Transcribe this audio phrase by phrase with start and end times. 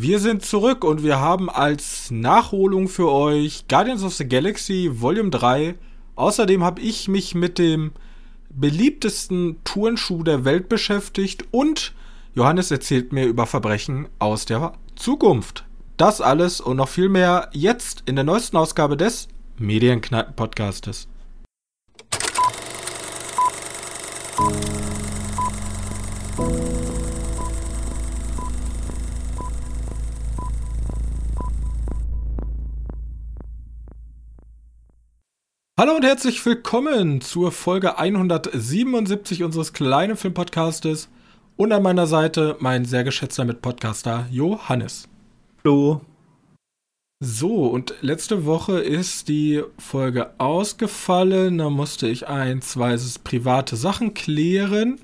[0.00, 5.30] Wir sind zurück und wir haben als Nachholung für euch Guardians of the Galaxy Volume
[5.30, 5.74] 3.
[6.14, 7.90] Außerdem habe ich mich mit dem
[8.48, 11.94] beliebtesten Turnschuh der Welt beschäftigt und
[12.32, 15.64] Johannes erzählt mir über Verbrechen aus der Zukunft.
[15.96, 19.26] Das alles und noch viel mehr jetzt in der neuesten Ausgabe des
[19.58, 21.08] Medienkneipen-Podcastes.
[35.78, 41.08] Hallo und herzlich willkommen zur Folge 177 unseres kleinen Filmpodcastes
[41.56, 45.08] und an meiner Seite mein sehr geschätzter Mitpodcaster Johannes.
[45.62, 46.00] Hallo.
[47.20, 51.58] So, und letzte Woche ist die Folge ausgefallen.
[51.58, 55.00] Da musste ich ein, zwei private Sachen klären.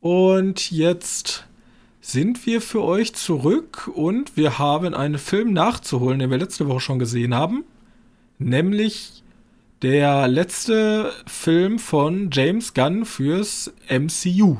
[0.00, 1.46] Und jetzt
[2.00, 6.80] sind wir für euch zurück und wir haben einen Film nachzuholen, den wir letzte Woche
[6.80, 7.64] schon gesehen haben.
[8.38, 9.24] Nämlich
[9.82, 14.58] der letzte Film von James Gunn fürs MCU.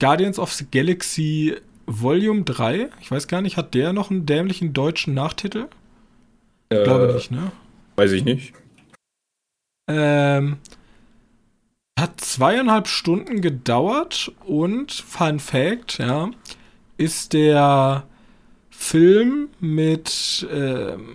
[0.00, 2.90] Guardians of the Galaxy Volume 3.
[3.00, 5.68] Ich weiß gar nicht, hat der noch einen dämlichen deutschen Nachtitel?
[6.70, 7.52] Ich äh, glaube nicht, ne?
[7.96, 8.54] Weiß ich nicht.
[9.88, 10.58] Ähm,
[11.98, 16.30] hat zweieinhalb Stunden gedauert und Fun Fact, ja,
[16.96, 18.04] ist der
[18.70, 21.14] Film mit ähm,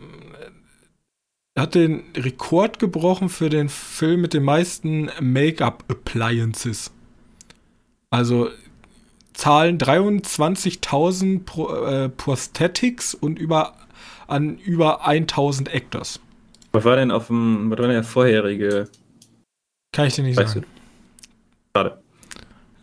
[1.58, 6.92] hat den Rekord gebrochen für den Film mit den meisten Make-up-Appliances.
[8.10, 8.50] Also
[9.34, 13.74] zahlen 23.000 Pro, äh, Prosthetics und über,
[14.28, 16.20] an über 1.000 Actors.
[16.74, 18.90] Was war denn auf dem, was war denn der vorherige?
[19.92, 20.66] Kann ich dir nicht weißt sagen.
[21.74, 21.80] Du?
[21.80, 22.02] Schade.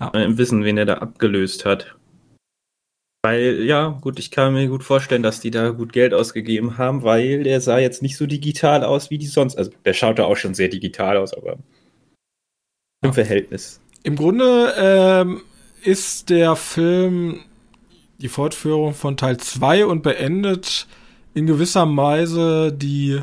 [0.01, 0.13] Ja.
[0.37, 1.95] Wissen, wen er da abgelöst hat.
[3.25, 7.05] Weil, ja, gut, ich kann mir gut vorstellen, dass die da gut Geld ausgegeben haben,
[7.05, 9.57] weil der sah jetzt nicht so digital aus wie die sonst.
[9.57, 11.61] Also, der schaut da auch schon sehr digital aus, aber im
[13.03, 13.13] ja.
[13.13, 13.81] Verhältnis.
[14.03, 15.41] Im Grunde ähm,
[15.83, 17.41] ist der Film
[18.19, 20.87] die Fortführung von Teil 2 und beendet
[21.33, 23.23] in gewisser Weise die,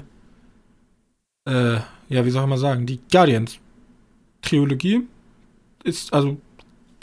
[1.47, 1.75] äh,
[2.09, 5.03] ja, wie soll man sagen, die Guardians-Trilogie.
[5.83, 6.37] Ist, also,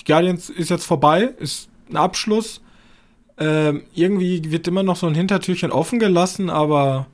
[0.00, 2.60] die Guardians ist jetzt vorbei, ist ein Abschluss
[3.38, 7.06] ähm, irgendwie wird immer noch so ein Hintertürchen offen gelassen, aber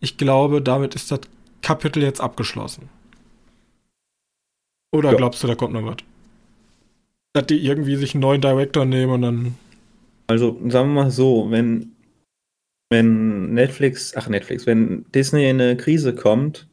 [0.00, 1.20] ich glaube, damit ist das
[1.62, 2.88] Kapitel jetzt abgeschlossen.
[4.94, 5.16] Oder ja.
[5.16, 5.96] glaubst du, da kommt noch was?
[7.32, 9.54] Dass die irgendwie sich einen neuen Director nehmen und dann.
[10.26, 11.92] Also, sagen wir mal so, wenn,
[12.90, 16.66] wenn Netflix, ach Netflix, wenn Disney in eine Krise kommt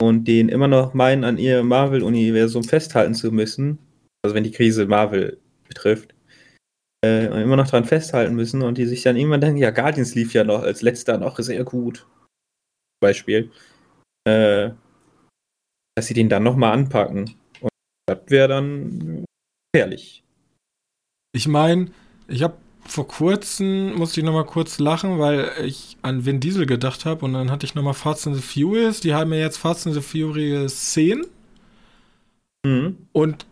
[0.00, 3.78] und den immer noch meinen, an ihr Marvel-Universum festhalten zu müssen,
[4.22, 6.14] also wenn die Krise Marvel betrifft,
[7.04, 10.34] äh, immer noch dran festhalten müssen und die sich dann irgendwann denken, ja, Guardians lief
[10.34, 12.06] ja noch als letzter noch sehr gut.
[13.00, 13.50] Beispiel.
[14.26, 14.70] Äh,
[15.96, 17.36] dass sie den dann nochmal anpacken.
[17.60, 17.70] Und
[18.06, 19.24] das wäre dann
[19.72, 20.22] gefährlich.
[21.32, 21.90] Ich meine,
[22.26, 27.04] ich habe vor kurzem, musste ich nochmal kurz lachen, weil ich an Vin Diesel gedacht
[27.04, 29.00] habe und dann hatte ich nochmal Fast and the Furious.
[29.00, 31.26] Die haben ja jetzt Fast and the Furious 10.
[32.64, 32.96] Mhm.
[33.12, 33.46] Und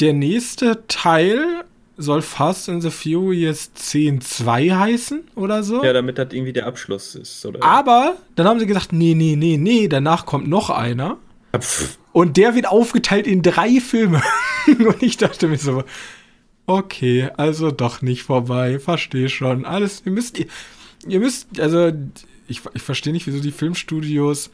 [0.00, 1.64] der nächste Teil
[1.98, 5.82] soll Fast and the Furious 10 2 heißen oder so.
[5.82, 7.62] Ja, damit das irgendwie der Abschluss ist, oder?
[7.62, 11.16] Aber dann haben sie gesagt, nee, nee, nee, nee, danach kommt noch einer.
[11.56, 11.98] Pff.
[12.12, 14.22] Und der wird aufgeteilt in drei Filme.
[14.66, 15.84] und ich dachte mir so,
[16.66, 19.64] okay, also doch nicht vorbei, verstehe schon.
[19.64, 20.46] Alles, ihr müsst, ihr,
[21.06, 21.92] ihr müsst, also
[22.48, 24.50] ich, ich verstehe nicht, wieso die Filmstudios,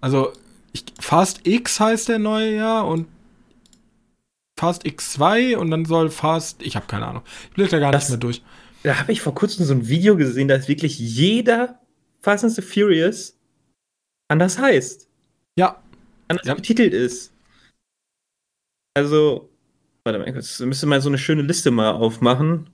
[0.00, 0.32] also
[0.72, 3.06] ich, Fast X heißt der neue ja und
[4.58, 7.22] Fast X2 und dann soll Fast, ich habe keine Ahnung.
[7.50, 8.42] Ich blicke da gar das, nicht mehr durch.
[8.82, 11.80] Da habe ich vor kurzem so ein Video gesehen, dass wirklich jeder
[12.20, 13.36] Fast and the Furious
[14.28, 15.08] anders heißt.
[15.58, 15.82] Ja.
[16.28, 16.54] Anders ja.
[16.54, 17.32] betitelt ist.
[18.96, 19.50] Also,
[20.04, 22.70] warte mal, kurz, müsste mal so eine schöne Liste mal aufmachen.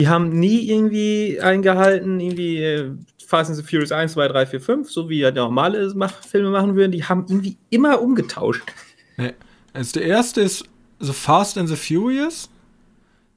[0.00, 2.92] Die haben nie irgendwie eingehalten, irgendwie äh,
[3.26, 5.94] Fast and the Furious 1, 2, 3, 4, 5, so wie ja normale
[6.26, 6.92] Filme machen würden.
[6.92, 8.72] Die haben irgendwie immer umgetauscht.
[9.16, 9.34] Nee.
[9.72, 10.64] Also der erste ist
[10.98, 12.50] The Fast and the Furious.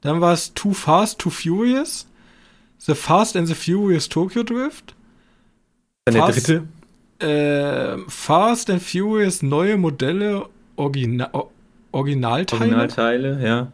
[0.00, 2.06] Dann war es Too Fast, Too Furious.
[2.78, 4.94] The Fast and the Furious Tokyo Drift.
[6.04, 6.68] Dann der dritte.
[7.18, 10.46] Äh, Fast and Furious neue Modelle,
[10.76, 11.30] Origina
[11.92, 12.60] Originalteile.
[12.62, 13.72] Originalteile, ja.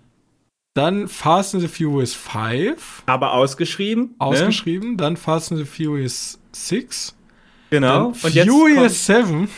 [0.75, 3.03] Dann Fast and the Furious 5.
[3.07, 4.05] Aber ausgeschrieben.
[4.05, 4.15] Ne?
[4.19, 4.91] Ausgeschrieben.
[4.91, 4.97] Ne?
[4.99, 7.17] Dann Fast and the Furious 6.
[7.71, 7.89] Genau.
[7.89, 9.49] Dann Und Furious 7.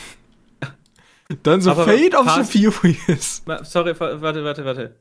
[1.43, 3.43] Dann so Aber Fate of the Furious.
[3.64, 4.96] Sorry, warte, warte, warte.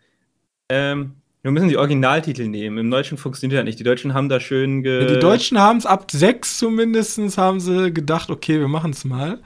[0.70, 1.14] Ähm,
[1.44, 2.78] Wir müssen die Originaltitel nehmen.
[2.78, 3.80] Im Deutschen funktioniert das nicht.
[3.80, 7.60] Die Deutschen haben da schön ge Ja, die Deutschen haben es ab sechs zumindest, haben
[7.60, 9.40] sie gedacht, okay, wir machen es mal.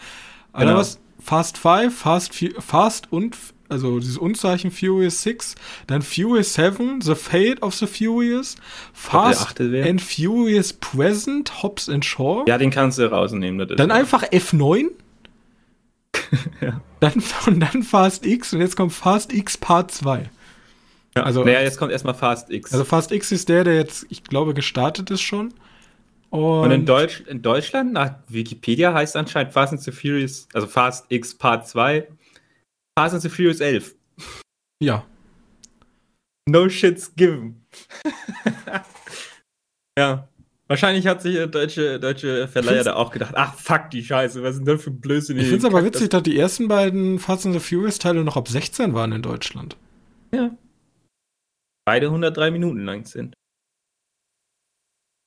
[0.52, 0.78] Aber Genau.
[0.78, 3.36] was Fast 5, Fast, Fast und,
[3.68, 5.56] also dieses Unzeichen Furious 6,
[5.88, 8.56] dann Furious 7, The Fate of the Furious,
[8.94, 12.44] Fast and Furious Present, Hobbs and Shaw.
[12.48, 13.68] Ja, den kannst du rausnehmen.
[13.76, 14.90] Dann einfach F9.
[17.00, 20.30] dann, und dann Fast X und jetzt kommt Fast X Part 2.
[21.16, 21.24] Ja.
[21.24, 22.72] also- naja, jetzt kommt erstmal Fast X.
[22.74, 25.54] Also Fast X ist der, der jetzt, ich glaube, gestartet ist schon.
[26.30, 30.68] Und, und in, Deutsch, in Deutschland, nach Wikipedia, heißt anscheinend Fast and the Furious, also
[30.68, 32.08] Fast X Part 2,
[33.00, 33.96] Fast and the Furious 11.
[34.82, 35.06] ja.
[36.48, 37.66] No shits given.
[39.98, 40.28] ja.
[40.68, 44.56] Wahrscheinlich hat sich der deutsche, deutsche Verleiher da auch gedacht, ach fuck die Scheiße, was
[44.58, 45.38] ist denn für Blödsinn?
[45.38, 48.00] Ich finde es Kack aber das- witzig, dass die ersten beiden Fast and the Furious
[48.00, 49.78] Teile noch ab 16 waren in Deutschland.
[50.34, 50.50] Ja.
[51.86, 53.36] Beide 103 Minuten lang sind.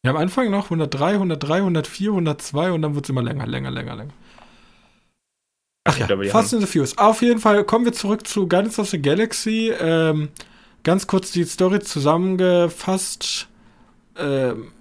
[0.05, 3.71] Ja, am Anfang noch 103, 103, 104, 102 und dann wird es immer länger, länger,
[3.71, 4.13] länger, länger.
[5.85, 6.99] Ach Ich ja, glaube, Fast haben- and the Furious.
[6.99, 9.73] Auf jeden Fall kommen wir zurück zu Guardians of the Galaxy.
[9.79, 10.31] Ähm,
[10.83, 13.49] ganz kurz die Story zusammengefasst.
[14.17, 14.73] Ähm,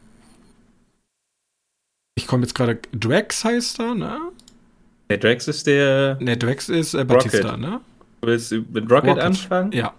[2.18, 2.80] ich komme jetzt gerade.
[2.92, 4.20] Drax heißt er, ne?
[5.10, 6.18] Der Drax ist der.
[6.20, 7.60] Ne, Drax ist äh, Batista, Rocket.
[7.60, 7.82] ne?
[8.22, 9.24] Willst du mit Rocket, Rocket.
[9.24, 9.72] anfangen?
[9.72, 9.94] Ja.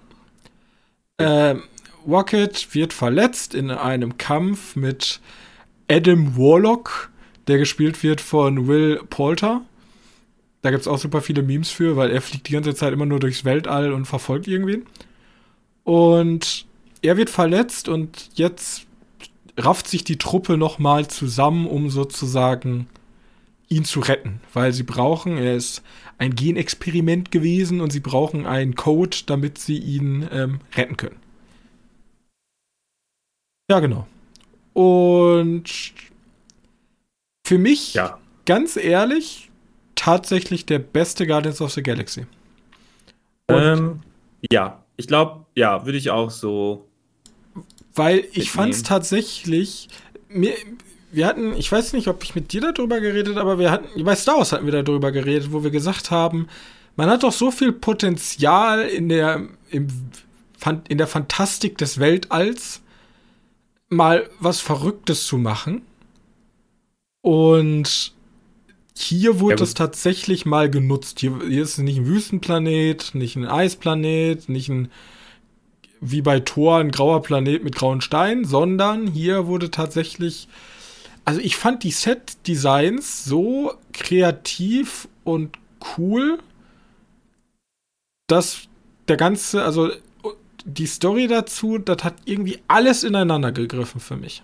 [1.19, 1.63] Ähm,
[2.07, 5.21] Rocket wird verletzt in einem Kampf mit
[5.91, 7.11] Adam Warlock,
[7.47, 9.63] der gespielt wird von Will Poulter.
[10.63, 13.07] Da gibt es auch super viele Memes für, weil er fliegt die ganze Zeit immer
[13.07, 14.87] nur durchs Weltall und verfolgt irgendwen.
[15.85, 16.67] Und
[17.01, 18.88] er wird verletzt und jetzt
[19.59, 22.87] rafft sich die Truppe nochmal zusammen, um sozusagen
[23.69, 25.83] ihn zu retten, weil sie brauchen, er ist
[26.17, 31.17] ein Genexperiment gewesen und sie brauchen einen Code, damit sie ihn ähm, retten können.
[33.71, 34.07] Ja, genau.
[34.73, 35.65] Und
[37.47, 38.19] für mich, Ja.
[38.47, 39.51] ganz ehrlich,
[39.95, 42.27] tatsächlich der beste Guardians of the Galaxy.
[43.49, 44.01] Und Ähm,
[44.51, 44.83] ja.
[44.97, 46.88] Ich glaube, ja, würde ich auch so.
[47.99, 49.89] Weil ich fand es tatsächlich,
[50.29, 50.55] mir,
[51.11, 54.15] wir hatten, ich weiß nicht, ob ich mit dir darüber geredet, aber wir hatten, bei
[54.15, 56.49] Star Wars hatten wir darüber geredet, wo wir gesagt haben,
[56.97, 59.89] man hat doch so viel Potenzial in der, im,
[60.89, 62.83] in der Fantastik des Weltalls,
[63.89, 65.83] mal was Verrücktes zu machen.
[67.21, 68.13] Und
[68.97, 71.21] hier wurde Ja, es tatsächlich mal genutzt.
[71.21, 74.91] Hier, hier ist nicht ein Wüstenplanet, nicht ein Eisplanet, nicht ein
[76.01, 80.49] wie bei Thor ein grauer Planet mit grauen Steinen, sondern hier wurde tatsächlich.
[81.25, 85.59] Also ich fand die Set-Designs so kreativ und
[85.97, 86.39] cool,
[88.27, 88.69] dass
[89.09, 89.91] der ganze, also
[90.65, 94.43] die Story dazu, das hat irgendwie alles ineinander gegriffen für mich.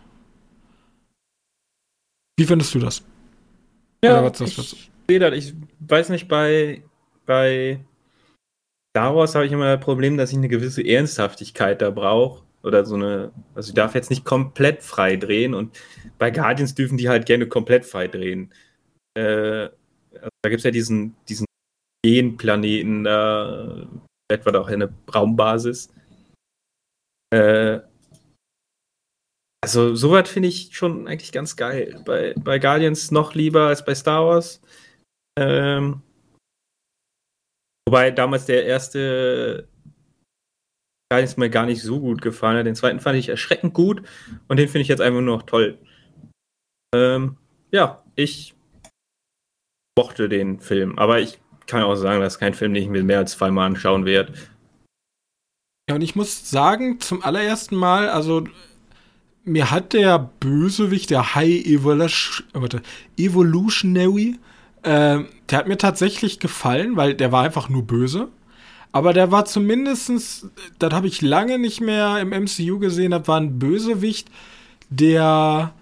[2.37, 3.03] Wie findest du das?
[4.05, 4.77] Oder was du dazu?
[4.77, 5.35] ich, sehe das.
[5.35, 6.83] ich weiß nicht, bei,
[7.27, 7.81] bei
[8.97, 12.45] Star Wars habe ich immer das Problem, dass ich eine gewisse Ernsthaftigkeit da brauche.
[12.63, 15.77] Oder so eine, also ich darf jetzt nicht komplett frei drehen und
[16.17, 18.55] bei Guardians dürfen die halt gerne komplett frei drehen.
[19.19, 19.69] Äh,
[20.15, 21.45] also da gibt es ja diesen, diesen
[22.05, 23.87] Genplaneten, da
[24.33, 25.91] etwa auch eine Raumbasis.
[27.35, 27.81] Äh,
[29.63, 32.03] also, sowas finde ich schon eigentlich ganz geil.
[32.05, 34.61] Bei, bei Guardians noch lieber als bei Star Wars.
[35.39, 36.03] Ähm,
[37.89, 39.69] wobei damals der erste
[41.11, 42.67] Guardians mir gar nicht so gut gefallen hat.
[42.67, 44.03] Den zweiten fand ich erschreckend gut
[44.49, 45.79] und den finde ich jetzt einfach nur noch toll.
[46.95, 47.37] Ähm,
[47.71, 48.55] ja, ich
[49.97, 53.05] mochte den Film, aber ich kann auch sagen, das ist kein Film, den ich mir
[53.05, 54.35] mehr als zweimal anschauen werde.
[55.89, 58.45] Ja, und ich muss sagen, zum allerersten Mal, also
[59.45, 62.83] mir hat der Bösewicht, der High Evolution, warte,
[63.19, 64.39] Evolutionary,
[64.85, 68.29] ähm, der hat mir tatsächlich gefallen, weil der war einfach nur böse.
[68.93, 70.49] Aber der war zumindestens,
[70.79, 74.29] das habe ich lange nicht mehr im MCU gesehen, das war ein Bösewicht,
[74.89, 75.75] der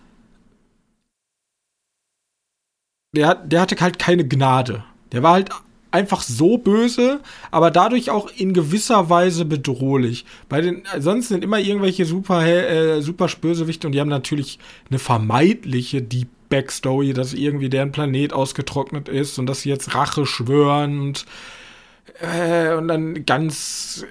[3.14, 4.84] der, der hatte halt keine Gnade.
[5.12, 5.50] Der war halt
[5.90, 10.24] einfach so böse, aber dadurch auch in gewisser Weise bedrohlich.
[10.48, 14.98] Bei den sonst sind immer irgendwelche super äh, super Bösewichte und die haben natürlich eine
[14.98, 21.00] vermeintliche Deep Backstory, dass irgendwie deren Planet ausgetrocknet ist und dass sie jetzt Rache schwören
[21.00, 21.24] und
[22.20, 24.04] äh, und dann ganz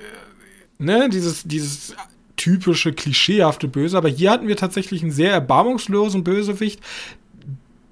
[0.80, 1.96] äh, ne dieses dieses
[2.38, 6.82] typische klischeehafte Böse, aber hier hatten wir tatsächlich einen sehr erbarmungslosen Bösewicht,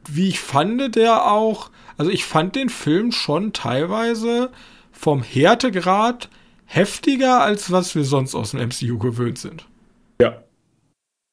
[0.07, 4.49] wie ich fand, der auch, also ich fand den Film schon teilweise
[4.91, 6.29] vom Härtegrad
[6.65, 9.67] heftiger, als was wir sonst aus dem MCU gewöhnt sind.
[10.19, 10.43] Ja.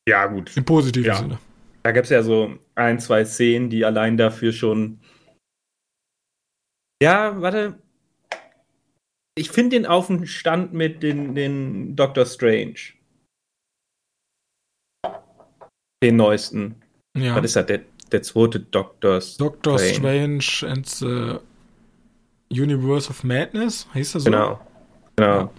[0.06, 0.54] Ja, gut.
[0.54, 1.16] Im positiven Ja.
[1.16, 1.38] Sinne.
[1.86, 4.98] Da gab es ja so ein, zwei Szenen, die allein dafür schon.
[7.00, 7.80] Ja, warte.
[9.38, 12.74] Ich finde den auf dem Stand mit den, den Doctor Strange.
[16.02, 16.82] Den neuesten.
[17.16, 17.36] Ja.
[17.36, 17.66] Was ist das?
[17.66, 20.42] Der, der zweite Doctor Doctor Strange.
[20.42, 21.38] Strange and the
[22.50, 24.30] Universe of Madness, hieß das so?
[24.32, 24.60] Genau.
[25.14, 25.54] Genau.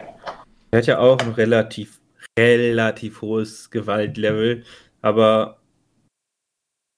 [0.72, 2.02] Er hat ja auch ein relativ,
[2.38, 4.66] relativ hohes Gewaltlevel,
[5.02, 5.62] aber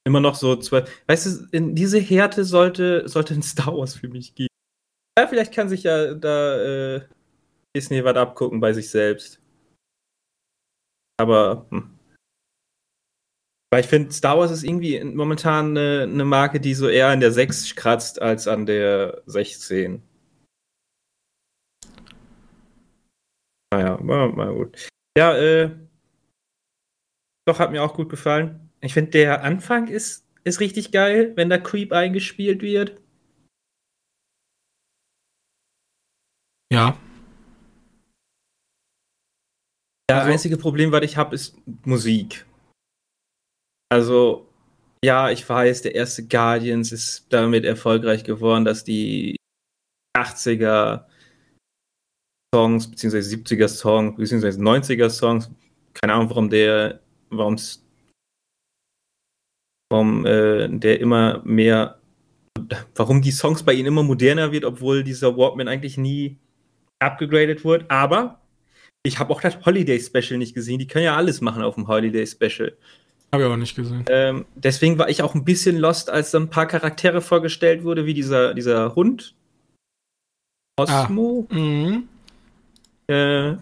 [0.04, 0.84] immer noch so zwei.
[1.06, 4.48] Weißt du, in diese Härte sollte, sollte ein Star Wars für mich geben.
[5.18, 7.08] Ja, vielleicht kann sich ja da äh,
[7.76, 9.40] Disney was abgucken bei sich selbst.
[11.18, 11.66] Aber.
[11.70, 11.96] Hm.
[13.72, 17.20] Weil ich finde, Star Wars ist irgendwie momentan eine, eine Marke, die so eher an
[17.20, 20.02] der 6 kratzt als an der 16.
[23.72, 24.88] Naja, mal, mal gut.
[25.16, 25.70] Ja, äh.
[27.46, 28.69] Doch, hat mir auch gut gefallen.
[28.82, 33.00] Ich finde, der Anfang ist, ist richtig geil, wenn da Creep eingespielt wird.
[36.72, 36.98] Ja.
[40.08, 42.46] Das Also- einzige Problem, was ich habe, ist Musik.
[43.92, 44.48] Also,
[45.04, 49.36] ja, ich weiß, der erste Guardians ist damit erfolgreich geworden, dass die
[50.16, 51.08] 80er
[52.54, 55.50] Songs, beziehungsweise 70er Songs, beziehungsweise 90er Songs,
[55.94, 57.84] keine Ahnung, warum der, warum's,
[59.90, 61.98] warum äh, der immer mehr,
[62.94, 66.38] warum die Songs bei ihnen immer moderner wird, obwohl dieser Walkman eigentlich nie
[67.00, 67.86] abgegradet wurde.
[67.90, 68.40] Aber
[69.02, 70.78] ich habe auch das Holiday Special nicht gesehen.
[70.78, 72.76] Die können ja alles machen auf dem Holiday Special.
[73.32, 74.04] Habe ich auch nicht gesehen.
[74.08, 78.04] Ähm, deswegen war ich auch ein bisschen lost, als dann ein paar Charaktere vorgestellt wurde,
[78.06, 79.34] wie dieser, dieser Hund.
[80.78, 81.46] Osmo.
[81.50, 82.08] Mhm.
[83.06, 83.54] Äh,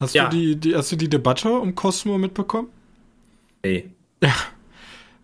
[0.00, 0.28] Hast, Ja.
[0.28, 2.68] du die, die, hast du die Debatte um Cosmo mitbekommen?
[3.64, 3.90] nee,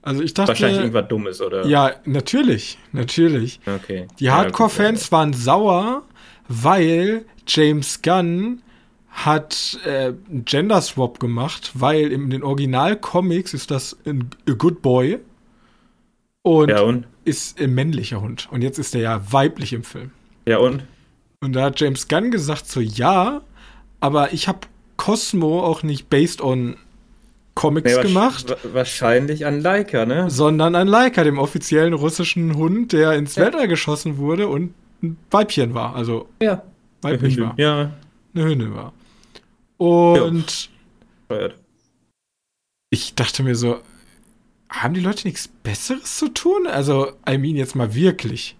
[0.04, 0.48] Also ich dachte.
[0.48, 1.66] wahrscheinlich irgendwas Dummes, oder?
[1.66, 2.78] Ja, natürlich.
[2.92, 3.58] Natürlich.
[3.66, 4.06] Okay.
[4.20, 6.02] Die Ja, Hardcore-Fans waren sauer,
[6.48, 8.60] weil James Gunn
[9.10, 14.82] hat äh, einen Gender Swap gemacht, weil in den Original-Comics ist das ein a Good
[14.82, 15.20] Boy
[16.42, 17.06] und Ja, und?
[17.24, 18.48] ist ein männlicher Hund.
[18.50, 20.10] Und jetzt ist er ja weiblich im Film.
[20.46, 20.84] Ja, und?
[21.40, 23.40] Und da hat James Gunn gesagt so, ja,
[24.00, 24.60] aber ich habe
[24.96, 26.76] Cosmo auch nicht based on
[27.54, 30.28] Comics Nee, gemacht, wa- Wahrscheinlich an Leica, ne?
[30.30, 33.44] sondern an Laika, dem offiziellen russischen Hund, der ins Ja.
[33.44, 36.62] Weltall geschossen wurde und ein Weibchen war, also Ja.
[37.02, 37.92] weiblich war, Ja,
[38.34, 38.92] eine Hündin war.
[39.76, 40.70] Und
[41.26, 41.54] steuert.
[42.90, 43.80] ich dachte mir so,
[44.70, 46.66] haben die Leute nichts Besseres zu tun?
[46.66, 48.56] Also, I mean jetzt mal wirklich.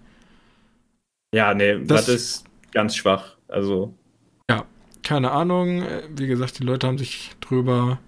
[1.35, 3.37] Ja, nee, Das- das, ist ganz schwach.
[3.49, 3.93] Also,
[5.03, 7.99] Keine Ahnung, äh, wie gesagt, die Leute haben sich drüber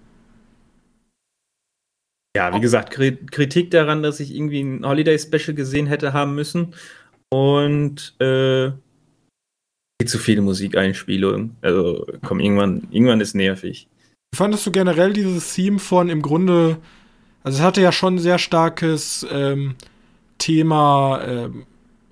[2.37, 6.35] ja, wie gesagt, Kri Kritik daran, dass ich irgendwie ein Holiday Special gesehen hätte haben
[6.35, 6.75] müssen.
[7.29, 8.69] Und äh,
[9.99, 11.57] viel zu viele Musikeinspielungen.
[11.61, 13.87] Also, komm, irgendwann, irgendwann ist nervig.
[14.35, 16.77] Fandest du generell dieses Theme von im Grunde,
[17.41, 19.73] also es hatte ja schon ein sehr starkes ähm,
[20.37, 21.65] Thema ähm,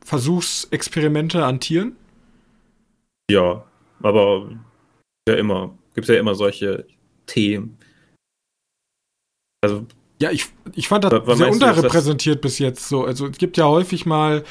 [0.04, 1.96] Versuchsexperimente an Tieren.
[3.30, 3.64] Ja,
[4.02, 4.50] aber
[5.30, 5.78] ja immer.
[5.94, 6.88] Gibt ja immer solche
[7.28, 7.78] Themen.
[9.62, 9.86] Also,
[10.22, 13.04] Ja, ich, ich fand das Was- sehr unterrepräsentiert bis jetzt so.
[13.06, 14.44] Also es gibt ja häufig mal,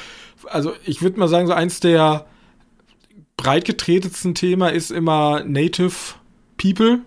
[0.45, 2.25] also ich würde mal sagen, so eins der
[3.37, 5.93] breitgetretetsten Thema ist immer Native
[6.57, 6.99] People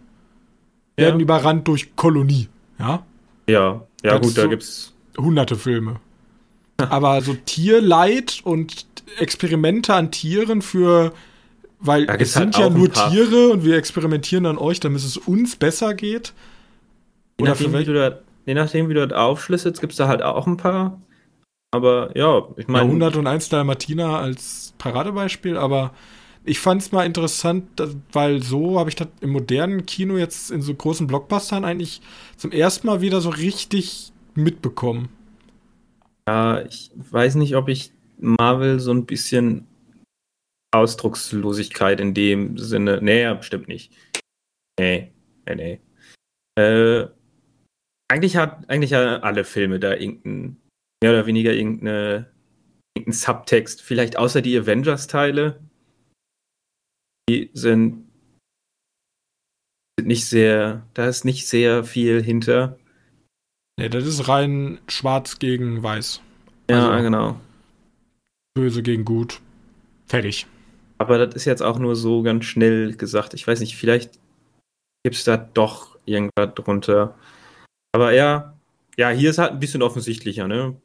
[0.96, 1.22] werden Ja.
[1.24, 2.48] überrannt durch Kolonie.
[2.78, 3.04] Ja,
[3.46, 4.92] ja, ja, Das gut, ist da so- gibt's.
[5.16, 5.96] hunderte Filme.
[6.78, 8.86] Aber so Tierleid und
[9.18, 11.12] Experimente an Tieren für,
[11.80, 15.02] weil Da es gibt's sind halt ja nur Tiere und wir experimentieren an euch, damit
[15.02, 16.34] es uns besser geht.
[17.38, 20.08] Je Oder nachdem, für wie du da, je nachdem, wie du das aufschlüsselst, gibt's da
[20.08, 21.00] halt auch ein paar.
[21.70, 22.88] Aber ja, ich Ja, meine.
[22.88, 25.92] 101 Dalmatiner als Paradebeispiel, aber
[26.44, 27.68] ich fand es mal interessant,
[28.12, 32.00] weil so habe ich das im modernen Kino jetzt in so großen Blockbustern eigentlich
[32.38, 35.10] zum ersten Mal wieder so richtig mitbekommen.
[36.26, 39.66] Ja, ich weiß nicht, ob ich Marvel so ein bisschen
[40.74, 43.00] Ausdruckslosigkeit in dem Sinne.
[43.02, 43.92] Nee, ja, bestimmt nicht.
[44.80, 45.12] Nee,
[45.46, 45.80] nee, nee.
[46.58, 47.08] Äh,
[48.10, 50.56] eigentlich hat eigentlich alle Filme da irgendein,
[51.02, 52.30] mehr oder weniger irgendeine,
[52.96, 53.82] irgendeinen Subtext.
[53.82, 55.60] Vielleicht außer die Avengers-Teile.
[57.28, 58.08] Die sind,
[59.98, 62.78] sind nicht sehr, da ist nicht sehr viel hinter.
[63.78, 66.22] Nee, das ist rein schwarz gegen weiß.
[66.70, 67.40] Ja, Also- genau.
[68.54, 69.40] Böse gegen gut.
[70.06, 70.46] Fertig.
[70.96, 73.34] Aber das ist jetzt auch nur so ganz schnell gesagt.
[73.34, 74.18] Ich weiß nicht, vielleicht
[75.04, 77.14] gibt es da doch irgendwas drunter.
[77.92, 78.58] Aber ja,
[78.96, 80.80] ja, hier ist halt ein bisschen offensichtlicher, ne?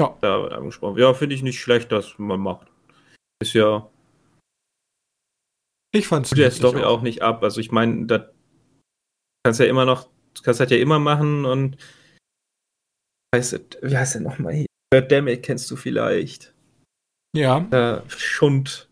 [0.00, 0.16] Ja.
[0.20, 0.98] Da angesprochen.
[0.98, 2.66] Ja, finde ich nicht schlecht, dass man macht.
[3.40, 3.88] Ist ja.
[5.94, 6.98] Ich fand's tut der Story auch.
[6.98, 7.42] auch nicht ab.
[7.44, 8.22] Also ich meine, das
[9.44, 10.08] kannst ja immer noch,
[10.42, 11.76] kannst das ja immer machen und
[13.34, 14.66] heißt, wie heißt der nochmal hier?
[14.90, 16.54] Birdemic kennst du vielleicht.
[17.36, 17.60] Ja.
[17.60, 18.88] Der Schundfilm.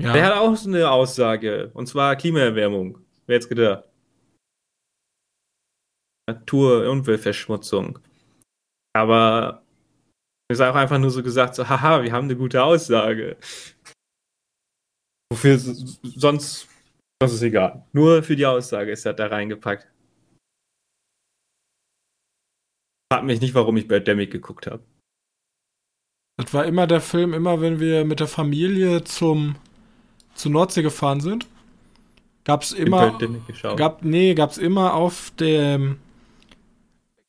[0.00, 0.12] Ja.
[0.12, 2.98] Der hat auch so eine Aussage, und zwar Klimaerwärmung.
[3.26, 3.84] Wer jetzt gedacht?
[6.28, 7.98] Natur- und Umweltverschmutzung.
[8.94, 9.62] Aber
[10.48, 13.36] es ist auch einfach nur so gesagt, so, haha, wir haben eine gute Aussage.
[15.32, 16.68] Wofür sonst,
[17.20, 17.86] das ist egal.
[17.92, 19.90] Nur für die Aussage ist er da reingepackt.
[23.12, 24.82] Frag mich nicht, warum ich Birdemic geguckt habe.
[26.38, 29.56] Das war immer der Film, immer wenn wir mit der Familie zum
[30.34, 31.46] zur Nordsee gefahren sind,
[32.44, 33.18] gab's immer
[33.76, 35.98] gab nee, gab's immer auf dem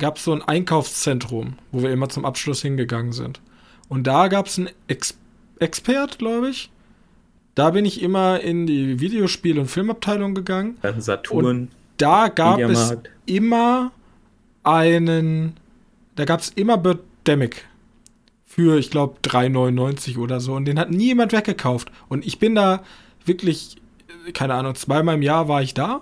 [0.04, 3.40] gab es so ein Einkaufszentrum, wo wir immer zum Abschluss hingegangen sind.
[3.88, 5.18] Und da gab es einen Ex
[5.60, 6.70] Expert, glaube ich.
[7.56, 10.78] Da bin ich immer in die Videospiel- und Filmabteilung gegangen.
[10.82, 11.46] Dann Saturn.
[11.46, 13.94] Und da gab es immer
[14.64, 15.54] einen,
[16.18, 17.66] da gab es immer Birdemic
[18.44, 20.54] für, ich glaube, 3,99 oder so.
[20.54, 21.90] Und den hat niemand weggekauft.
[22.10, 22.84] Und ich bin da
[23.24, 23.78] wirklich,
[24.34, 26.02] keine Ahnung, zweimal im Jahr war ich da.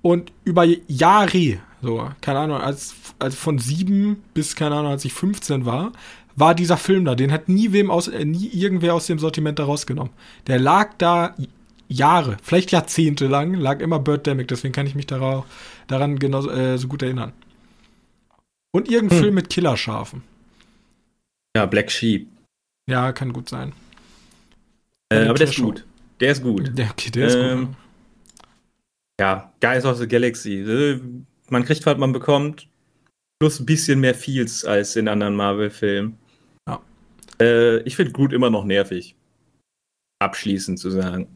[0.00, 2.92] Und über Jahre so, keine Ahnung, als,
[3.22, 5.92] als von sieben bis, keine Ahnung, als ich 15 war,
[6.36, 7.14] war dieser Film da.
[7.14, 10.12] Den hat nie wem aus, äh, nie irgendwer aus dem Sortiment da rausgenommen.
[10.46, 11.34] Der lag da
[11.88, 15.44] Jahre, vielleicht Jahrzehnte lang, lag immer Birdemic, deswegen kann ich mich darauf,
[15.86, 17.32] daran genau, äh, so gut erinnern.
[18.74, 19.24] Und irgendein hm.
[19.24, 20.22] Film mit Killerschafen.
[21.54, 22.28] Ja, Black Sheep.
[22.88, 23.72] Ja, kann gut sein.
[25.10, 25.84] Äh, aber der ist gut.
[26.20, 26.70] Der ist gut.
[26.78, 27.76] Der, okay, der ist ähm, gut.
[29.20, 30.60] Ja, Guys of the Galaxy.
[30.60, 31.00] Äh,
[31.50, 32.66] man kriegt, was man bekommt,
[33.42, 36.16] plus ein bisschen mehr Feels als in anderen Marvel-Filmen.
[36.68, 36.80] Ja.
[37.40, 39.16] Äh, ich finde Groot immer noch nervig.
[40.20, 41.26] Abschließend zu sagen.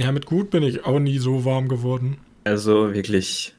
[0.00, 2.18] Ja, mit Groot bin ich auch nie so warm geworden.
[2.44, 3.56] Also wirklich.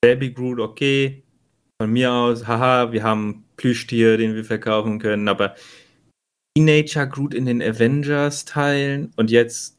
[0.00, 1.22] Baby Groot, okay.
[1.80, 5.54] Von mir aus, haha, wir haben Plüschtier, den wir verkaufen können, aber
[6.56, 9.78] Teenager Groot in den Avengers-Teilen und jetzt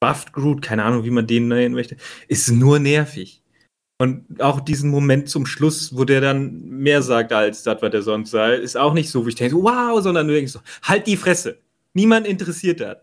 [0.00, 1.96] Buffed Groot, keine Ahnung, wie man den nennen möchte,
[2.28, 3.39] ist nur nervig.
[4.00, 8.00] Und auch diesen Moment zum Schluss, wo der dann mehr sagt als das, was der
[8.00, 11.06] sonst sagt, ist auch nicht so, wo ich denke, wow, sondern du denkst so, halt
[11.06, 11.58] die Fresse.
[11.92, 12.96] Niemand interessiert das.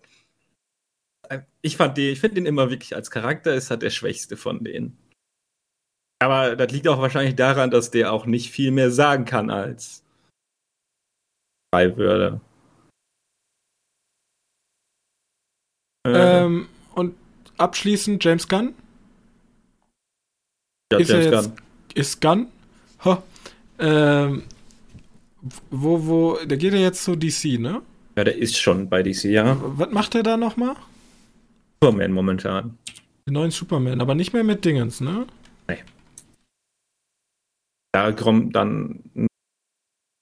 [1.61, 4.63] Ich fand den, ich finde den immer wirklich als Charakter ist halt der schwächste von
[4.63, 4.97] denen.
[6.17, 10.03] Aber das liegt auch wahrscheinlich daran, dass der auch nicht viel mehr sagen kann als
[11.71, 12.41] drei Wörter.
[16.07, 17.15] Ähm, und
[17.59, 18.73] abschließend James Gunn?
[20.91, 21.51] Ja, ist James Gunn.
[21.93, 22.47] Ist Gunn?
[23.03, 23.23] Ha.
[23.79, 24.43] Ähm,
[25.69, 27.81] wo, wo, der geht ja jetzt zu DC, ne?
[28.15, 29.57] Ja, der ist schon bei DC, ja.
[29.61, 30.75] Was macht er da nochmal?
[31.81, 32.77] Superman momentan.
[33.27, 35.27] Den neuen Superman, aber nicht mehr mit Dingens, ne?
[35.67, 35.83] Nee.
[37.91, 39.03] Da kommt dann,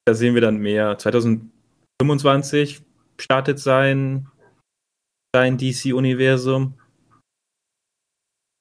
[0.06, 0.98] da sehen wir dann mehr.
[0.98, 2.82] 2025
[3.20, 4.28] startet sein,
[5.34, 6.74] sein DC-Universum.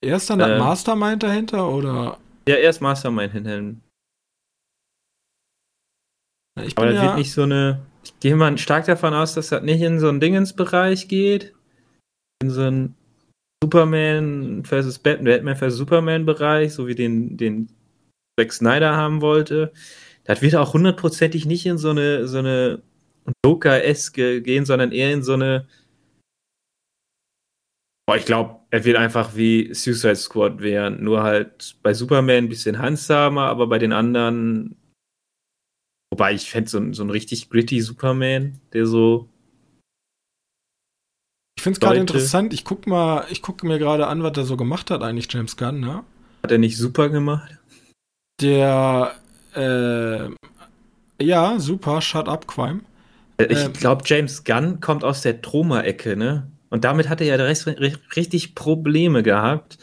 [0.04, 2.18] Er ist dann äh, Mastermind dahinter oder?
[2.46, 3.74] Ja, er ist Mastermind hinter.
[6.62, 7.80] Ich Aber das ja wird nicht so eine.
[8.04, 11.54] Ich gehe mal stark davon aus, dass das nicht in so einen Dingensbereich geht.
[12.42, 12.94] In so einen
[13.62, 14.98] Superman vs.
[14.98, 15.76] Batman, Batman vs.
[15.76, 17.70] Superman Bereich, so wie den, den
[18.38, 19.72] Zack Snyder haben wollte.
[20.24, 22.82] Das wird auch hundertprozentig nicht in so eine, so eine
[23.44, 25.66] Joker-eske gehen, sondern eher in so eine
[28.06, 31.02] Boah, ich glaube, er wird einfach wie Suicide Squad werden.
[31.02, 34.76] Nur halt bei Superman ein bisschen handsamer, aber bei den anderen.
[36.12, 39.28] Wobei ich fände so, so ein richtig gritty Superman, der so.
[41.56, 42.52] Ich finde es gerade interessant.
[42.52, 45.56] Ich guck mal, ich gucke mir gerade an, was er so gemacht hat, eigentlich, James
[45.56, 46.04] Gunn, ne?
[46.42, 47.58] Hat er nicht super gemacht?
[48.40, 49.14] Der,
[49.54, 50.28] äh,
[51.24, 52.80] ja, super, Shut Up Crime.
[53.38, 56.50] Äh, ich ähm, glaube, James Gunn kommt aus der Troma-Ecke, ne?
[56.74, 59.78] Und damit hat er ja richtig Probleme gehabt.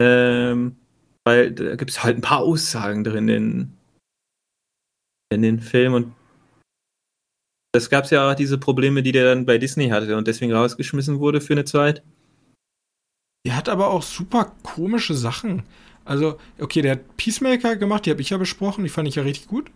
[0.00, 0.76] Ähm,
[1.24, 3.72] weil da gibt es halt ein paar Aussagen drin in,
[5.34, 6.14] in den Film und
[7.74, 11.18] es gab ja auch diese Probleme, die der dann bei Disney hatte und deswegen rausgeschmissen
[11.18, 12.04] wurde für eine Zeit.
[13.44, 15.64] Er hat aber auch super komische Sachen.
[16.04, 19.24] Also, okay, der hat Peacemaker gemacht, die habe ich ja besprochen, die fand ich ja
[19.24, 19.68] richtig gut.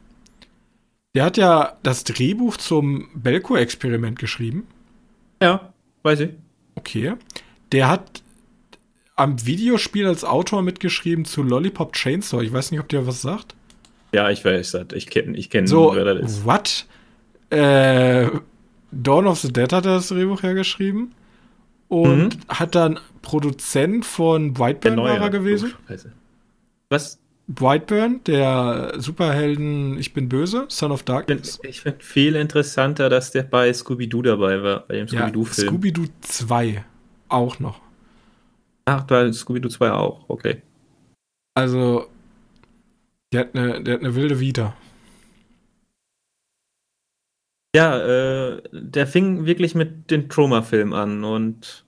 [1.17, 4.69] Der hat ja das Drehbuch zum Belko-Experiment geschrieben.
[5.43, 5.72] Ja,
[6.03, 6.31] weiß ich.
[6.75, 7.15] Okay.
[7.73, 8.23] Der hat
[9.17, 12.43] am Videospiel als Autor mitgeschrieben zu Lollipop Chainsaw.
[12.43, 13.55] Ich weiß nicht, ob der was sagt.
[14.15, 14.87] Ja, ich weiß das.
[14.95, 16.45] Ich kenne, ich kenne, so, wer das ist.
[16.45, 16.87] What?
[17.51, 18.29] Äh,
[18.91, 21.15] Dawn of the Dead hat er das Drehbuch hergeschrieben.
[21.89, 22.49] Und mhm.
[22.49, 25.75] hat dann Produzent von Whiteburn war er gewesen.
[25.89, 25.95] Oh,
[26.89, 27.19] was?
[27.55, 31.59] Brightburn, der Superhelden Ich bin böse, Son of Darkness.
[31.63, 35.67] Ich finde viel interessanter, dass der bei Scooby-Doo dabei war, bei dem Scooby-Doo-Film.
[35.67, 36.85] Ja, Scooby-Doo 2
[37.29, 37.81] auch noch.
[38.85, 40.63] Ach, bei Scooby-Doo 2 auch, okay.
[41.55, 42.09] Also,
[43.33, 44.75] der hat eine, der hat eine wilde Vita.
[47.75, 51.85] Ja, äh, der fing wirklich mit den Trauma-Film an und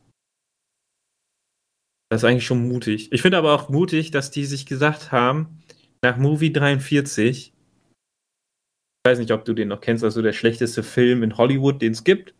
[2.11, 3.13] das ist eigentlich schon mutig.
[3.13, 5.61] Ich finde aber auch mutig, dass die sich gesagt haben,
[6.03, 11.23] nach Movie 43, ich weiß nicht, ob du den noch kennst, also der schlechteste Film
[11.23, 12.35] in Hollywood, den es gibt.